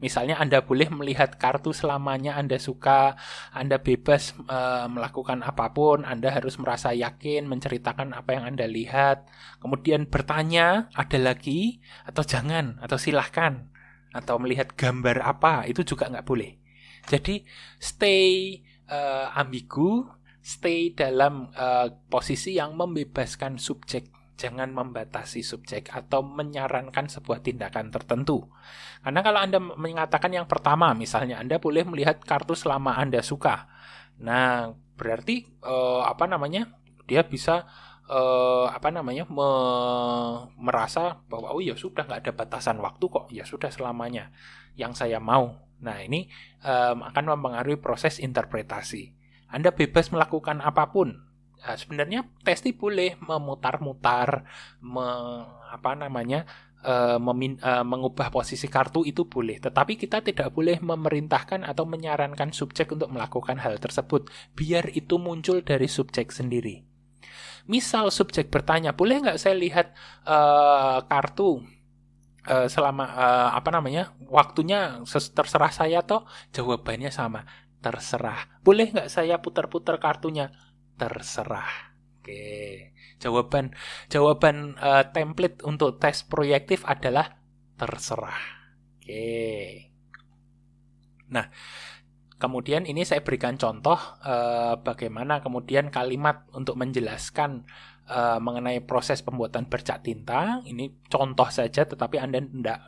[0.03, 3.15] Misalnya Anda boleh melihat kartu selamanya Anda suka,
[3.55, 4.59] Anda bebas e,
[4.91, 9.31] melakukan apa pun, Anda harus merasa yakin menceritakan apa yang Anda lihat.
[9.63, 13.71] Kemudian bertanya, ada lagi atau jangan atau silahkan
[14.11, 16.59] atau melihat gambar apa itu juga nggak boleh.
[17.07, 17.47] Jadi
[17.79, 18.59] stay
[18.91, 20.03] uh, ambigu,
[20.43, 24.11] stay dalam uh, posisi yang membebaskan subjek
[24.43, 28.51] jangan membatasi subjek atau menyarankan sebuah tindakan tertentu.
[28.99, 33.71] Karena kalau Anda mengatakan yang pertama, misalnya Anda boleh melihat kartu selama Anda suka.
[34.19, 36.75] Nah, berarti uh, apa namanya?
[37.08, 37.63] Dia bisa
[38.12, 39.23] uh, apa namanya?
[39.32, 39.49] Me
[40.60, 44.36] merasa bahwa oh ya sudah nggak ada batasan waktu kok, ya sudah selamanya
[44.75, 45.56] yang saya mau.
[45.79, 46.27] Nah, ini
[46.67, 49.15] um, akan mempengaruhi proses interpretasi.
[49.47, 51.15] Anda bebas melakukan apa pun,
[51.63, 54.43] Nah, sebenarnya testi boleh memutar-mutar,
[54.84, 55.08] me,
[55.71, 56.43] apa namanya,
[56.84, 59.63] uh, memin, uh, mengubah posisi kartu itu boleh.
[59.63, 64.27] Tetapi kita tidak boleh memerintahkan atau menyarankan subjek untuk melakukan hal tersebut.
[64.52, 66.83] Biar itu muncul dari subjek sendiri.
[67.63, 69.96] Misal subjek bertanya, boleh nggak saya lihat
[70.27, 71.63] uh, kartu
[72.44, 76.27] uh, selama uh, apa namanya waktunya terserah saya toh?
[76.52, 77.48] Jawabannya sama,
[77.79, 78.60] terserah.
[78.60, 80.52] Boleh nggak saya putar-putar kartunya?
[80.98, 81.94] Terserah.
[82.19, 82.96] Oke.
[83.19, 83.75] Jawaban
[84.08, 87.39] jawaban uh, template untuk tes proyektif adalah
[87.75, 88.39] terserah.
[89.00, 89.91] Oke.
[91.33, 91.50] Nah,
[92.37, 97.65] kemudian ini saya berikan contoh uh, bagaimana kemudian kalimat untuk menjelaskan
[98.08, 100.62] uh, mengenai proses pembuatan bercak tinta.
[100.63, 102.79] Ini contoh saja, tetapi Anda tidak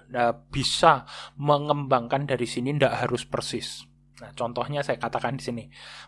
[0.51, 1.08] bisa
[1.39, 3.95] mengembangkan dari sini, tidak harus persis.
[4.16, 5.63] Nah, contohnya saya katakan di sini.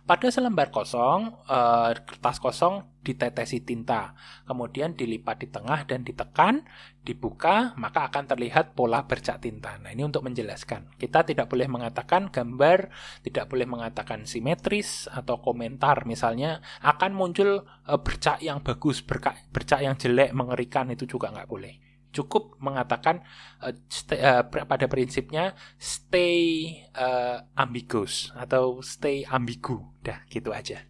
[0.07, 4.15] Pada selembar kosong, uh, kertas kosong ditetesi tinta,
[4.47, 6.63] kemudian dilipat di tengah dan ditekan,
[7.03, 9.75] dibuka, maka akan terlihat pola bercak tinta.
[9.83, 10.95] Nah, ini untuk menjelaskan.
[10.95, 12.87] Kita tidak boleh mengatakan gambar,
[13.27, 16.07] tidak boleh mengatakan simetris atau komentar.
[16.07, 21.49] Misalnya akan muncul uh, bercak yang bagus, bercak, bercak yang jelek, mengerikan itu juga nggak
[21.51, 23.21] boleh cukup mengatakan
[23.61, 30.83] uh, stay, uh, pada prinsipnya stay uh, ambiguous atau stay ambigu, dah gitu aja.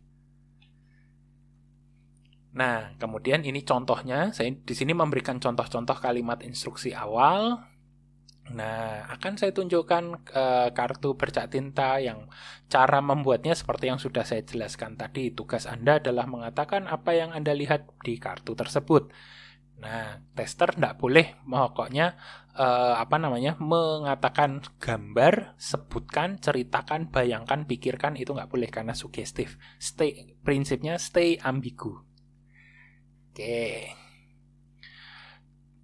[2.57, 7.61] Nah, kemudian ini contohnya, saya di sini memberikan contoh-contoh kalimat instruksi awal.
[8.47, 10.03] Nah, akan saya tunjukkan
[10.34, 12.26] uh, kartu bercak tinta yang
[12.65, 15.30] cara membuatnya seperti yang sudah saya jelaskan tadi.
[15.38, 19.13] Tugas Anda adalah mengatakan apa yang Anda lihat di kartu tersebut.
[19.78, 22.17] Nah, tester tidak boleh pokoknya
[22.57, 29.61] uh, apa namanya mengatakan gambar, sebutkan, ceritakan, bayangkan, pikirkan itu nggak boleh karena sugestif.
[29.78, 31.93] Stay prinsipnya stay ambigu.
[33.30, 33.93] Oke.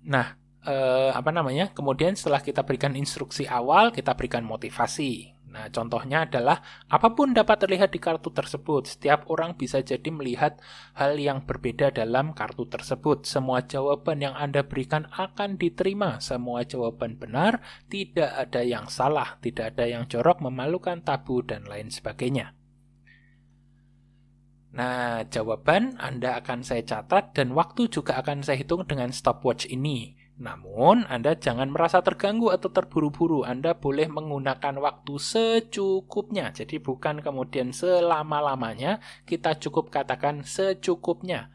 [0.10, 1.70] Nah, uh, apa namanya?
[1.72, 5.33] Kemudian setelah kita berikan instruksi awal, kita berikan motivasi.
[5.54, 8.90] Nah, contohnya adalah apa pun dapat terlihat di kartu tersebut.
[8.90, 10.58] Setiap orang bisa jadi melihat
[10.98, 13.30] hal yang berbeda dalam kartu tersebut.
[13.30, 16.18] Semua jawaban yang Anda berikan akan diterima.
[16.26, 21.94] Semua jawaban benar, tidak ada yang salah, tidak ada yang jorok, memalukan, tabu, dan lain
[21.94, 22.58] sebagainya.
[24.74, 30.18] Nah, jawaban Anda akan saya catat dan waktu juga akan saya hitung dengan stopwatch ini.
[30.44, 33.48] Namun, Anda jangan merasa terganggu atau terburu-buru.
[33.48, 36.52] Anda boleh menggunakan waktu secukupnya.
[36.52, 41.48] Jadi bukan kemudian selama-lamanya, kita cukup katakan secukupnya.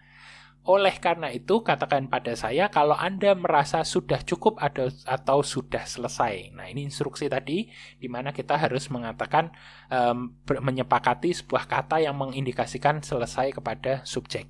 [0.64, 4.57] Oleh karena itu, katakan pada saya kalau Anda merasa sudah cukup
[5.05, 6.57] atau sudah selesai.
[6.57, 7.68] Nah, ini instruksi tadi
[8.01, 9.53] di mana kita harus mengatakan
[9.93, 14.49] um, menyepakati sebuah kata yang mengindikasikan selesai kepada subjek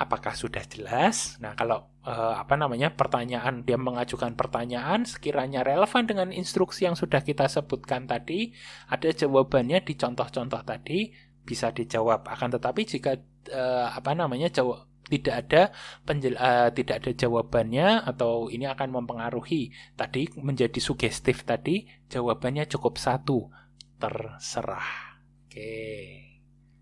[0.00, 1.36] apakah sudah jelas?
[1.44, 7.20] Nah, kalau uh, apa namanya pertanyaan dia mengajukan pertanyaan sekiranya relevan dengan instruksi yang sudah
[7.20, 8.52] kita sebutkan tadi,
[8.88, 11.12] ada jawabannya di contoh-contoh tadi
[11.44, 12.28] bisa dijawab.
[12.28, 13.18] Akan tetapi jika
[13.52, 15.62] uh, apa namanya jawab tidak ada
[16.06, 22.94] penjel, uh, tidak ada jawabannya atau ini akan mempengaruhi tadi menjadi sugestif tadi jawabannya cukup
[22.96, 23.50] satu
[23.98, 25.18] terserah.
[25.50, 25.74] Oke.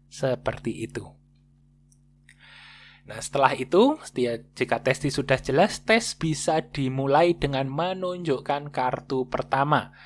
[0.08, 1.17] Seperti itu.
[3.08, 3.96] Nah, setelah itu,
[4.52, 9.96] jika tes sudah jelas, tes bisa dimulai dengan menunjukkan kartu pertama.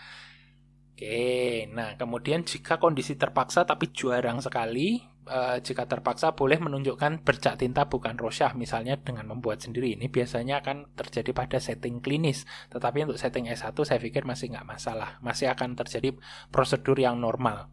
[1.03, 7.59] Oke, nah kemudian jika kondisi terpaksa tapi jarang sekali, eh, jika terpaksa boleh menunjukkan bercak
[7.59, 9.99] tinta bukan rosyah, misalnya dengan membuat sendiri.
[9.99, 14.79] Ini biasanya akan terjadi pada setting klinis, tetapi untuk setting S1 saya pikir masih nggak
[14.79, 16.15] masalah, masih akan terjadi
[16.55, 17.67] prosedur yang normal.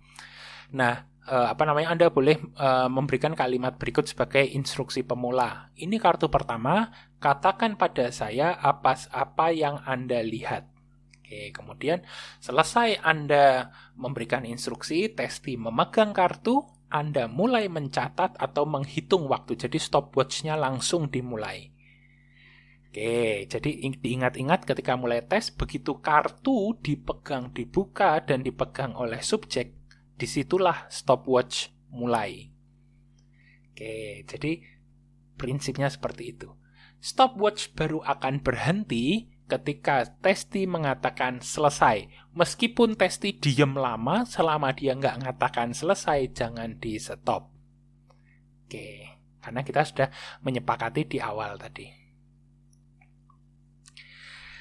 [0.73, 5.69] Nah, uh, apa namanya Anda boleh uh, memberikan kalimat berikut sebagai instruksi pemula.
[5.77, 6.89] Ini kartu pertama,
[7.21, 10.65] katakan pada saya apa apa yang Anda lihat.
[11.21, 12.01] Oke, kemudian
[12.41, 19.53] selesai Anda memberikan instruksi, testi memegang kartu, Anda mulai mencatat atau menghitung waktu.
[19.53, 21.69] Jadi stopwatch-nya langsung dimulai.
[22.89, 23.69] Oke, jadi
[24.01, 29.78] diingat-ingat ketika mulai tes, begitu kartu dipegang, dibuka, dan dipegang oleh subjek,
[30.19, 32.51] di situlah stopwatch mulai.
[33.71, 34.59] Oke, jadi
[35.39, 36.51] prinsipnya seperti itu.
[36.99, 42.11] Stopwatch baru akan berhenti ketika Testi mengatakan selesai.
[42.35, 47.55] Meskipun Testi diem lama, selama dia nggak mengatakan selesai, jangan di stop.
[48.67, 50.11] Oke, karena kita sudah
[50.43, 51.87] menyepakati di awal tadi.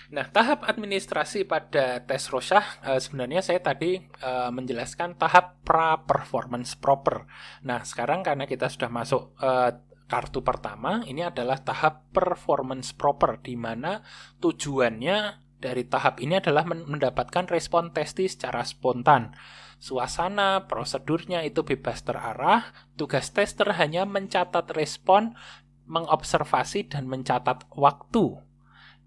[0.09, 7.29] Nah, tahap administrasi pada tes Rosyah uh, sebenarnya saya tadi uh, menjelaskan tahap pra-performance proper.
[7.69, 9.69] Nah, sekarang karena kita sudah masuk uh,
[10.09, 14.01] kartu pertama, ini adalah tahap performance proper di mana
[14.41, 19.37] tujuannya dari tahap ini adalah mendapatkan respon testi secara spontan.
[19.77, 25.37] Suasana, prosedurnya itu bebas terarah, tugas tester hanya mencatat respon,
[25.85, 28.48] mengobservasi dan mencatat waktu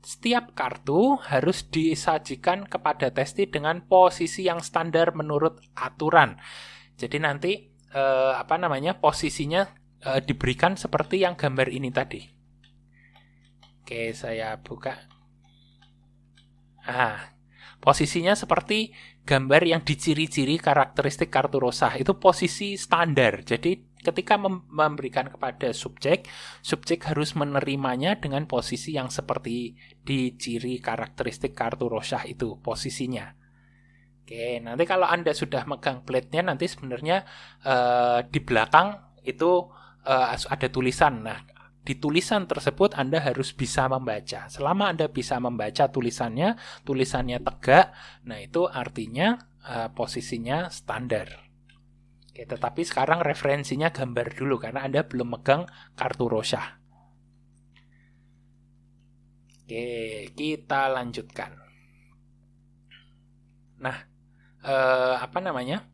[0.02, 6.38] setiap kartu harus disajikan kepada testi dengan posisi yang standar menurut aturan.
[6.98, 7.52] Jadi nanti
[7.94, 12.22] eh, apa namanya posisinya e, diberikan seperti yang gambar ini tadi.
[13.82, 14.98] Oke, saya buka.
[16.86, 17.38] Ah,
[17.78, 23.46] posisinya seperti gambar yang diciri-ciri karakteristik kartu rosah itu posisi standar.
[23.46, 26.26] Jadi ketika mem memberikan kepada subjek,
[26.66, 33.38] subjek harus menerimanya dengan posisi yang seperti di ciri karakteristik kartu rosah itu posisinya.
[34.22, 37.28] Oke, nanti kalau Anda sudah megang plate-nya nanti sebenarnya
[37.68, 39.70] uh, di belakang itu
[40.08, 41.26] uh, ada tulisan.
[41.26, 41.44] Nah,
[41.82, 44.48] di tulisan tersebut Anda harus bisa membaca.
[44.48, 47.92] Selama Anda bisa membaca tulisannya, tulisannya tegak,
[48.24, 49.36] nah itu artinya
[49.66, 51.51] uh, posisinya standar.
[52.42, 56.74] Oke, tetapi sekarang referensinya gambar dulu karena Anda belum megang kartu Rosyah.
[59.62, 59.86] Oke,
[60.34, 61.54] kita lanjutkan.
[63.78, 63.94] Nah,
[64.66, 65.86] eh, apa namanya?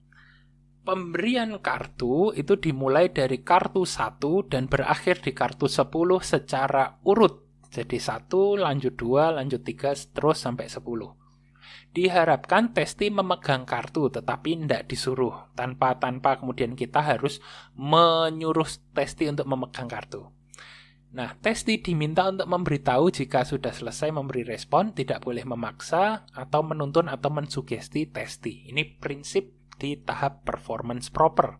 [0.88, 7.44] Pemberian kartu itu dimulai dari kartu 1 dan berakhir di kartu 10 secara urut.
[7.68, 11.17] Jadi 1, lanjut 2, lanjut 3, terus sampai 10.
[11.98, 15.50] Diharapkan testi memegang kartu tetapi tidak disuruh.
[15.58, 17.42] Tanpa tanpa kemudian kita harus
[17.74, 20.30] menyuruh testi untuk memegang kartu.
[21.18, 27.10] Nah, testi diminta untuk memberitahu jika sudah selesai memberi respon, tidak boleh memaksa atau menuntun
[27.10, 28.70] atau mensugesti testi.
[28.70, 31.58] Ini prinsip di tahap performance proper.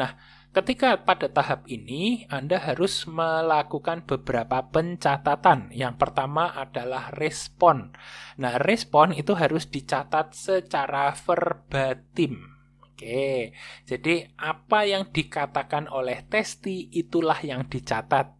[0.00, 0.16] Nah,
[0.52, 5.72] ketika pada tahap ini Anda harus melakukan beberapa pencatatan.
[5.72, 7.96] Yang pertama adalah respon.
[8.36, 12.52] Nah, respon itu harus dicatat secara verbatim.
[12.84, 13.50] Oke,
[13.88, 18.30] jadi apa yang dikatakan oleh testi itulah yang dicatat.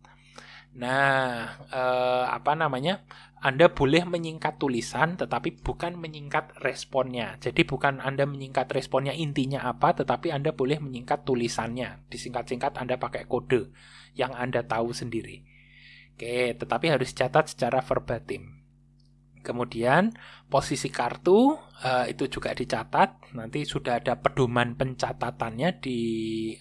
[0.78, 3.02] Nah, eh, apa namanya?
[3.42, 7.34] Anda boleh menyingkat tulisan, tetapi bukan menyingkat responnya.
[7.42, 12.06] Jadi bukan Anda menyingkat responnya intinya apa, tetapi Anda boleh menyingkat tulisannya.
[12.06, 13.74] Disingkat-singkat Anda pakai kode
[14.14, 15.42] yang Anda tahu sendiri.
[16.14, 18.62] Oke, tetapi harus catat secara verbatim.
[19.42, 20.14] Kemudian
[20.46, 23.34] posisi kartu uh, itu juga dicatat.
[23.34, 26.00] Nanti sudah ada pedoman pencatatannya di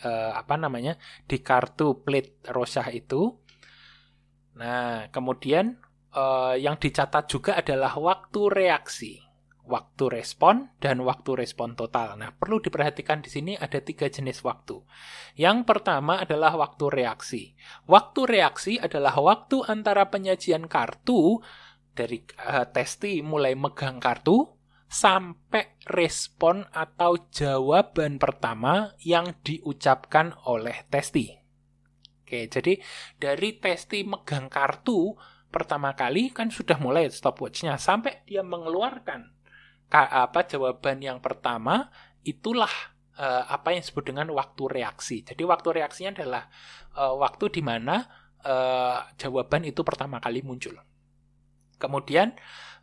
[0.01, 0.97] uh, apa namanya
[1.29, 3.37] di kartu plate rosah itu.
[4.57, 5.77] Nah, kemudian
[6.15, 9.19] uh, yang dicatat juga adalah waktu reaksi,
[9.67, 12.19] waktu respon, dan waktu respon total.
[12.19, 14.79] Nah, perlu diperhatikan di sini ada tiga jenis waktu.
[15.39, 17.55] Yang pertama adalah waktu reaksi.
[17.87, 21.39] Waktu reaksi adalah waktu antara penyajian kartu
[21.91, 24.47] dari uh, testi mulai megang kartu
[24.91, 31.31] sampai respon atau jawaban pertama yang diucapkan oleh testi.
[32.27, 32.79] Oke, jadi
[33.15, 35.15] dari testi megang kartu
[35.51, 39.29] pertama kali kan sudah mulai stopwatchnya sampai dia mengeluarkan
[39.91, 41.91] apa jawaban yang pertama
[42.23, 42.71] itulah
[43.19, 45.27] uh, apa yang disebut dengan waktu reaksi.
[45.27, 46.43] Jadi waktu reaksinya adalah
[46.95, 48.07] uh, waktu di mana
[48.45, 50.79] uh, jawaban itu pertama kali muncul.
[51.75, 52.37] Kemudian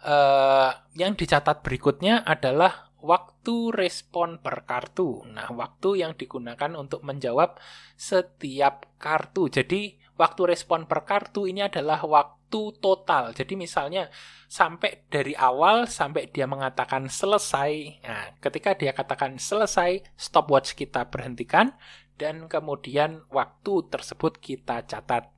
[0.04, 5.22] uh, yang dicatat berikutnya adalah waktu respon per kartu.
[5.30, 7.56] Nah, waktu yang digunakan untuk menjawab
[7.94, 9.46] setiap kartu.
[9.46, 13.30] Jadi waktu respon per kartu ini adalah waktu total.
[13.32, 14.10] Jadi misalnya
[14.50, 18.02] sampai dari awal sampai dia mengatakan selesai.
[18.02, 21.78] Nah, ketika dia katakan selesai, stopwatch kita berhentikan
[22.18, 25.30] dan kemudian waktu tersebut kita catat.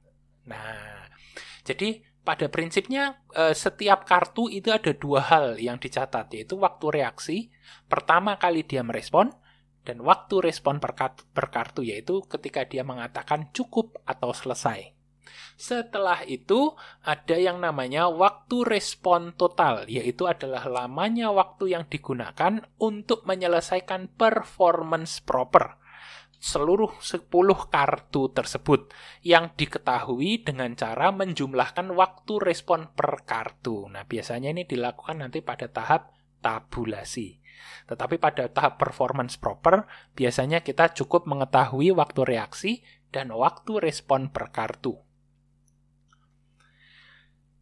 [0.49, 1.07] Nah,
[1.63, 7.37] jadi pada prinsipnya eh, setiap kartu itu ada dua hal yang dicatat yaitu waktu reaksi
[7.89, 9.33] pertama kali dia merespon
[9.83, 14.93] dan waktu respon per kartu, per kartu yaitu ketika dia mengatakan cukup atau selesai.
[15.61, 16.73] Setelah itu
[17.05, 25.21] ada yang namanya waktu respon total, yaitu adalah lamanya waktu yang digunakan untuk menyelesaikan performance
[25.21, 25.81] proper
[26.41, 27.29] seluruh 10
[27.69, 28.89] kartu tersebut
[29.21, 33.93] yang diketahui dengan cara menjumlahkan waktu respon per kartu.
[33.93, 37.40] Nah, biasanya ini dilakukan nanti pada tahap tabulasi.
[37.87, 39.85] Tetapi pada tahap performance proper,
[40.17, 42.73] biasanya kita cukup mengetahui waktu reaksi
[43.13, 44.97] dan waktu respon per kartu.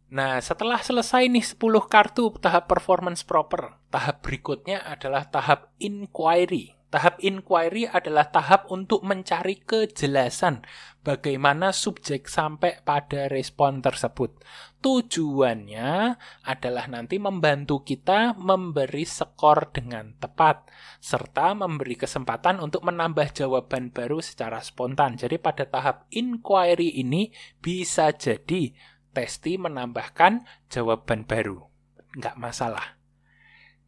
[0.09, 6.78] Nah, setelah selesai nih 10 kartu tahap performance proper, tahap berikutnya adalah tahap inquiry.
[6.89, 10.65] Tahap inquiry adalah tahap untuk mencari kejelasan
[11.05, 14.41] bagaimana subjek sampai pada respon tersebut.
[14.81, 16.17] Tujuannya
[16.49, 24.25] adalah nanti membantu kita memberi skor dengan tepat, serta memberi kesempatan untuk menambah jawaban baru
[24.25, 25.21] secara spontan.
[25.21, 27.29] Jadi pada tahap inquiry ini
[27.61, 28.73] bisa jadi
[29.13, 30.41] testi menambahkan
[30.73, 31.69] jawaban baru.
[32.17, 32.98] Nggak masalah.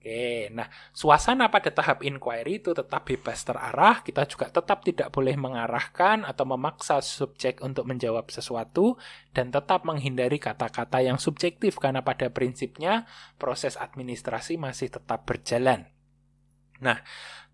[0.00, 0.64] Oke, nah
[0.96, 4.00] suasana pada tahap inquiry itu tetap bebas terarah.
[4.00, 8.96] Kita juga tetap tidak boleh mengarahkan atau memaksa subjek untuk menjawab sesuatu
[9.36, 13.04] dan tetap menghindari kata-kata yang subjektif karena pada prinsipnya
[13.36, 15.84] proses administrasi masih tetap berjalan.
[16.80, 17.04] Nah,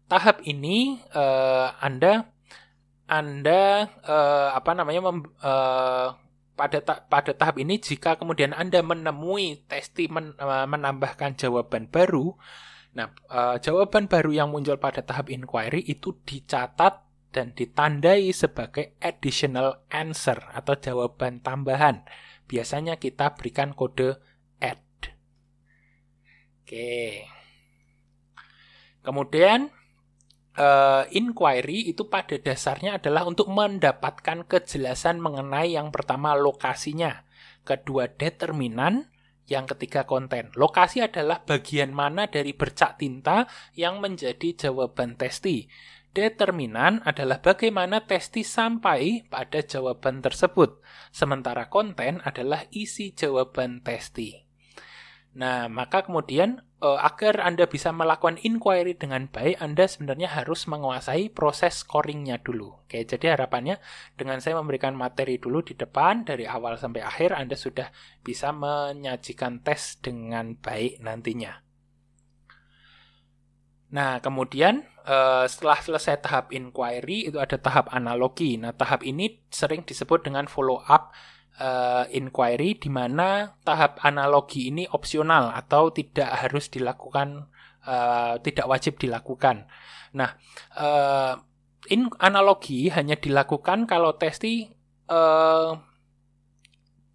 [0.07, 2.31] tahap ini uh, Anda
[3.11, 6.15] Anda uh, apa namanya mem, uh,
[6.57, 12.33] pada ta pada tahap ini jika kemudian Anda menemui testi men menambahkan jawaban baru,
[12.97, 17.05] nah uh, jawaban baru yang muncul pada tahap inquiry itu dicatat
[17.37, 22.09] dan ditandai sebagai additional answer atau jawaban tambahan.
[22.49, 24.17] Biasanya kita berikan kode
[24.57, 24.81] add.
[26.65, 27.29] Oke.
[29.05, 29.69] Kemudian
[30.57, 37.25] uh, inquiry itu pada dasarnya adalah untuk mendapatkan kejelasan mengenai yang pertama lokasinya,
[37.63, 39.13] kedua determinan,
[39.47, 40.51] yang ketiga konten.
[40.59, 43.47] Lokasi adalah bagian mana dari bercak tinta
[43.79, 45.71] yang menjadi jawaban testi.
[46.11, 50.81] Determinan adalah bagaimana testi sampai pada jawaban tersebut,
[51.13, 54.49] sementara konten adalah isi jawaban testi.
[55.37, 61.33] Nah, maka kemudian uh, agar Anda bisa melakukan inquiry dengan baik, Anda sebenarnya harus menguasai
[61.33, 62.85] proses scoringnya dulu.
[62.85, 63.81] Oke, jadi harapannya
[64.17, 67.89] dengan saya memberikan materi dulu di depan dari awal sampai akhir, Anda sudah
[68.21, 71.65] bisa menyajikan tes dengan baik nantinya.
[73.87, 78.59] Nah, kemudian uh, setelah selesai tahap inquiry, itu ada tahap analogi.
[78.59, 81.15] Nah, tahap ini sering disebut dengan follow up
[81.61, 87.49] uh, inquiry di mana tahap analogi ini opsional atau tidak harus dilakukan
[87.87, 89.65] uh, tidak wajib dilakukan.
[90.17, 90.37] Nah,
[90.77, 91.41] uh,
[91.89, 94.69] in analogi hanya dilakukan kalau testi
[95.09, 95.77] uh,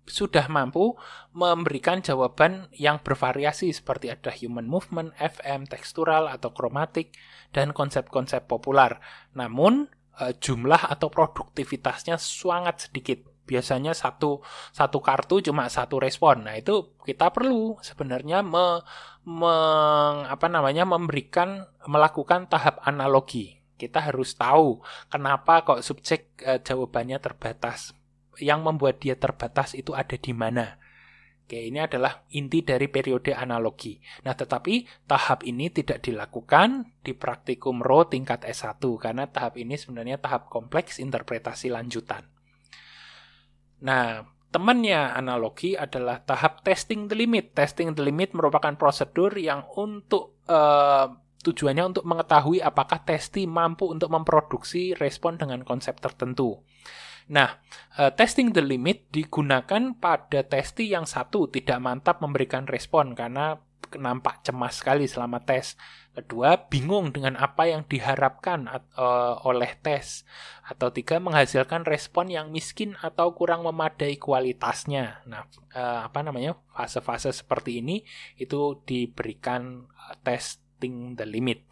[0.02, 0.98] sudah mampu
[1.32, 7.16] memberikan jawaban yang bervariasi seperti ada human movement, FM, tekstural atau kromatik
[7.56, 9.00] dan konsep-konsep populer.
[9.38, 9.88] Namun
[10.22, 14.40] jumlah atau produktivitasnya sangat sedikit biasanya satu
[14.72, 16.48] satu kartu cuma satu respon.
[16.48, 18.80] Nah, itu kita perlu sebenarnya me,
[19.28, 19.56] me,
[20.32, 23.60] apa namanya memberikan melakukan tahap analogi.
[23.76, 24.80] Kita harus tahu
[25.12, 27.92] kenapa kok subjek e, jawabannya terbatas.
[28.40, 30.80] Yang membuat dia terbatas itu ada di mana.
[31.44, 34.00] Oke, ini adalah inti dari periode analogi.
[34.24, 40.16] Nah, tetapi tahap ini tidak dilakukan di praktikum RO tingkat S1 karena tahap ini sebenarnya
[40.24, 42.24] tahap kompleks interpretasi lanjutan.
[43.82, 47.54] Nah, temannya analogi adalah tahap testing the limit.
[47.58, 51.10] Testing the limit merupakan prosedur yang untuk uh,
[51.42, 56.62] tujuannya untuk mengetahui apakah testi mampu untuk memproduksi respon dengan konsep tertentu.
[57.32, 57.58] Nah,
[57.98, 63.58] uh, testing the limit digunakan pada testi yang satu tidak mantap memberikan respon karena
[63.98, 65.76] nampak cemas sekali selama tes.
[66.12, 70.28] Kedua, bingung dengan apa yang diharapkan uh, oleh tes.
[70.68, 75.24] Atau tiga, menghasilkan respon yang miskin atau kurang memadai kualitasnya.
[75.24, 76.60] Nah, uh, apa namanya?
[76.76, 78.04] Fase-fase seperti ini
[78.36, 81.64] itu diberikan uh, testing the limit.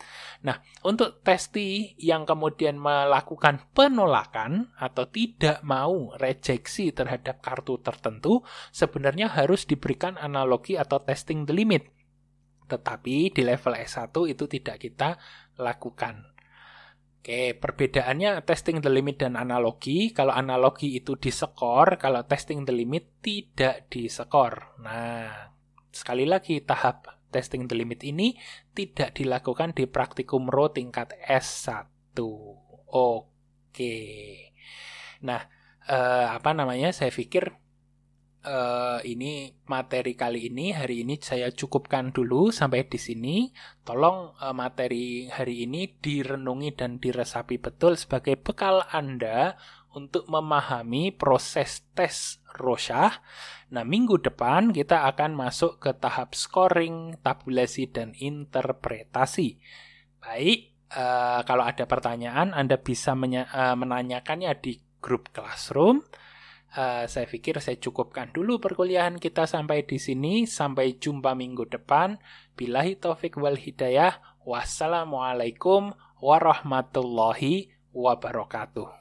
[0.48, 8.40] Nah, untuk testi yang kemudian melakukan penolakan atau tidak mau rejeksi terhadap kartu tertentu,
[8.72, 11.99] sebenarnya harus diberikan analogi atau testing the limit
[12.70, 15.18] tetapi di level S1 itu tidak kita
[15.58, 16.30] lakukan.
[17.20, 20.16] Oke, perbedaannya testing the limit dan analogi.
[20.16, 24.80] Kalau analogi itu disekor, kalau testing the limit tidak disekor.
[24.80, 25.52] Nah,
[25.92, 28.40] sekali lagi tahap testing the limit ini
[28.72, 31.92] tidak dilakukan di praktikum RO tingkat S1.
[32.88, 34.00] Oke.
[35.20, 35.44] Nah,
[35.92, 36.96] eh, apa namanya?
[36.96, 37.59] Saya pikir
[38.50, 43.54] uh, ini materi kali ini hari ini saya cukupkan dulu sampai di sini.
[43.86, 49.54] Tolong uh, materi hari ini direnungi dan diresapi betul sebagai bekal Anda
[49.94, 53.22] untuk memahami proses tes Rosyah.
[53.74, 59.62] Nah, minggu depan kita akan masuk ke tahap scoring, tabulasi, dan interpretasi.
[60.18, 66.02] Baik, uh, kalau ada pertanyaan Anda bisa uh, menanyakannya di grup Classroom
[66.76, 70.44] uh, saya pikir saya cukupkan dulu perkuliahan kita sampai di sini.
[70.44, 72.20] Sampai jumpa minggu depan.
[72.60, 74.20] Bilahi taufik wal hidayah.
[74.44, 78.99] Wassalamualaikum warahmatullahi wabarakatuh.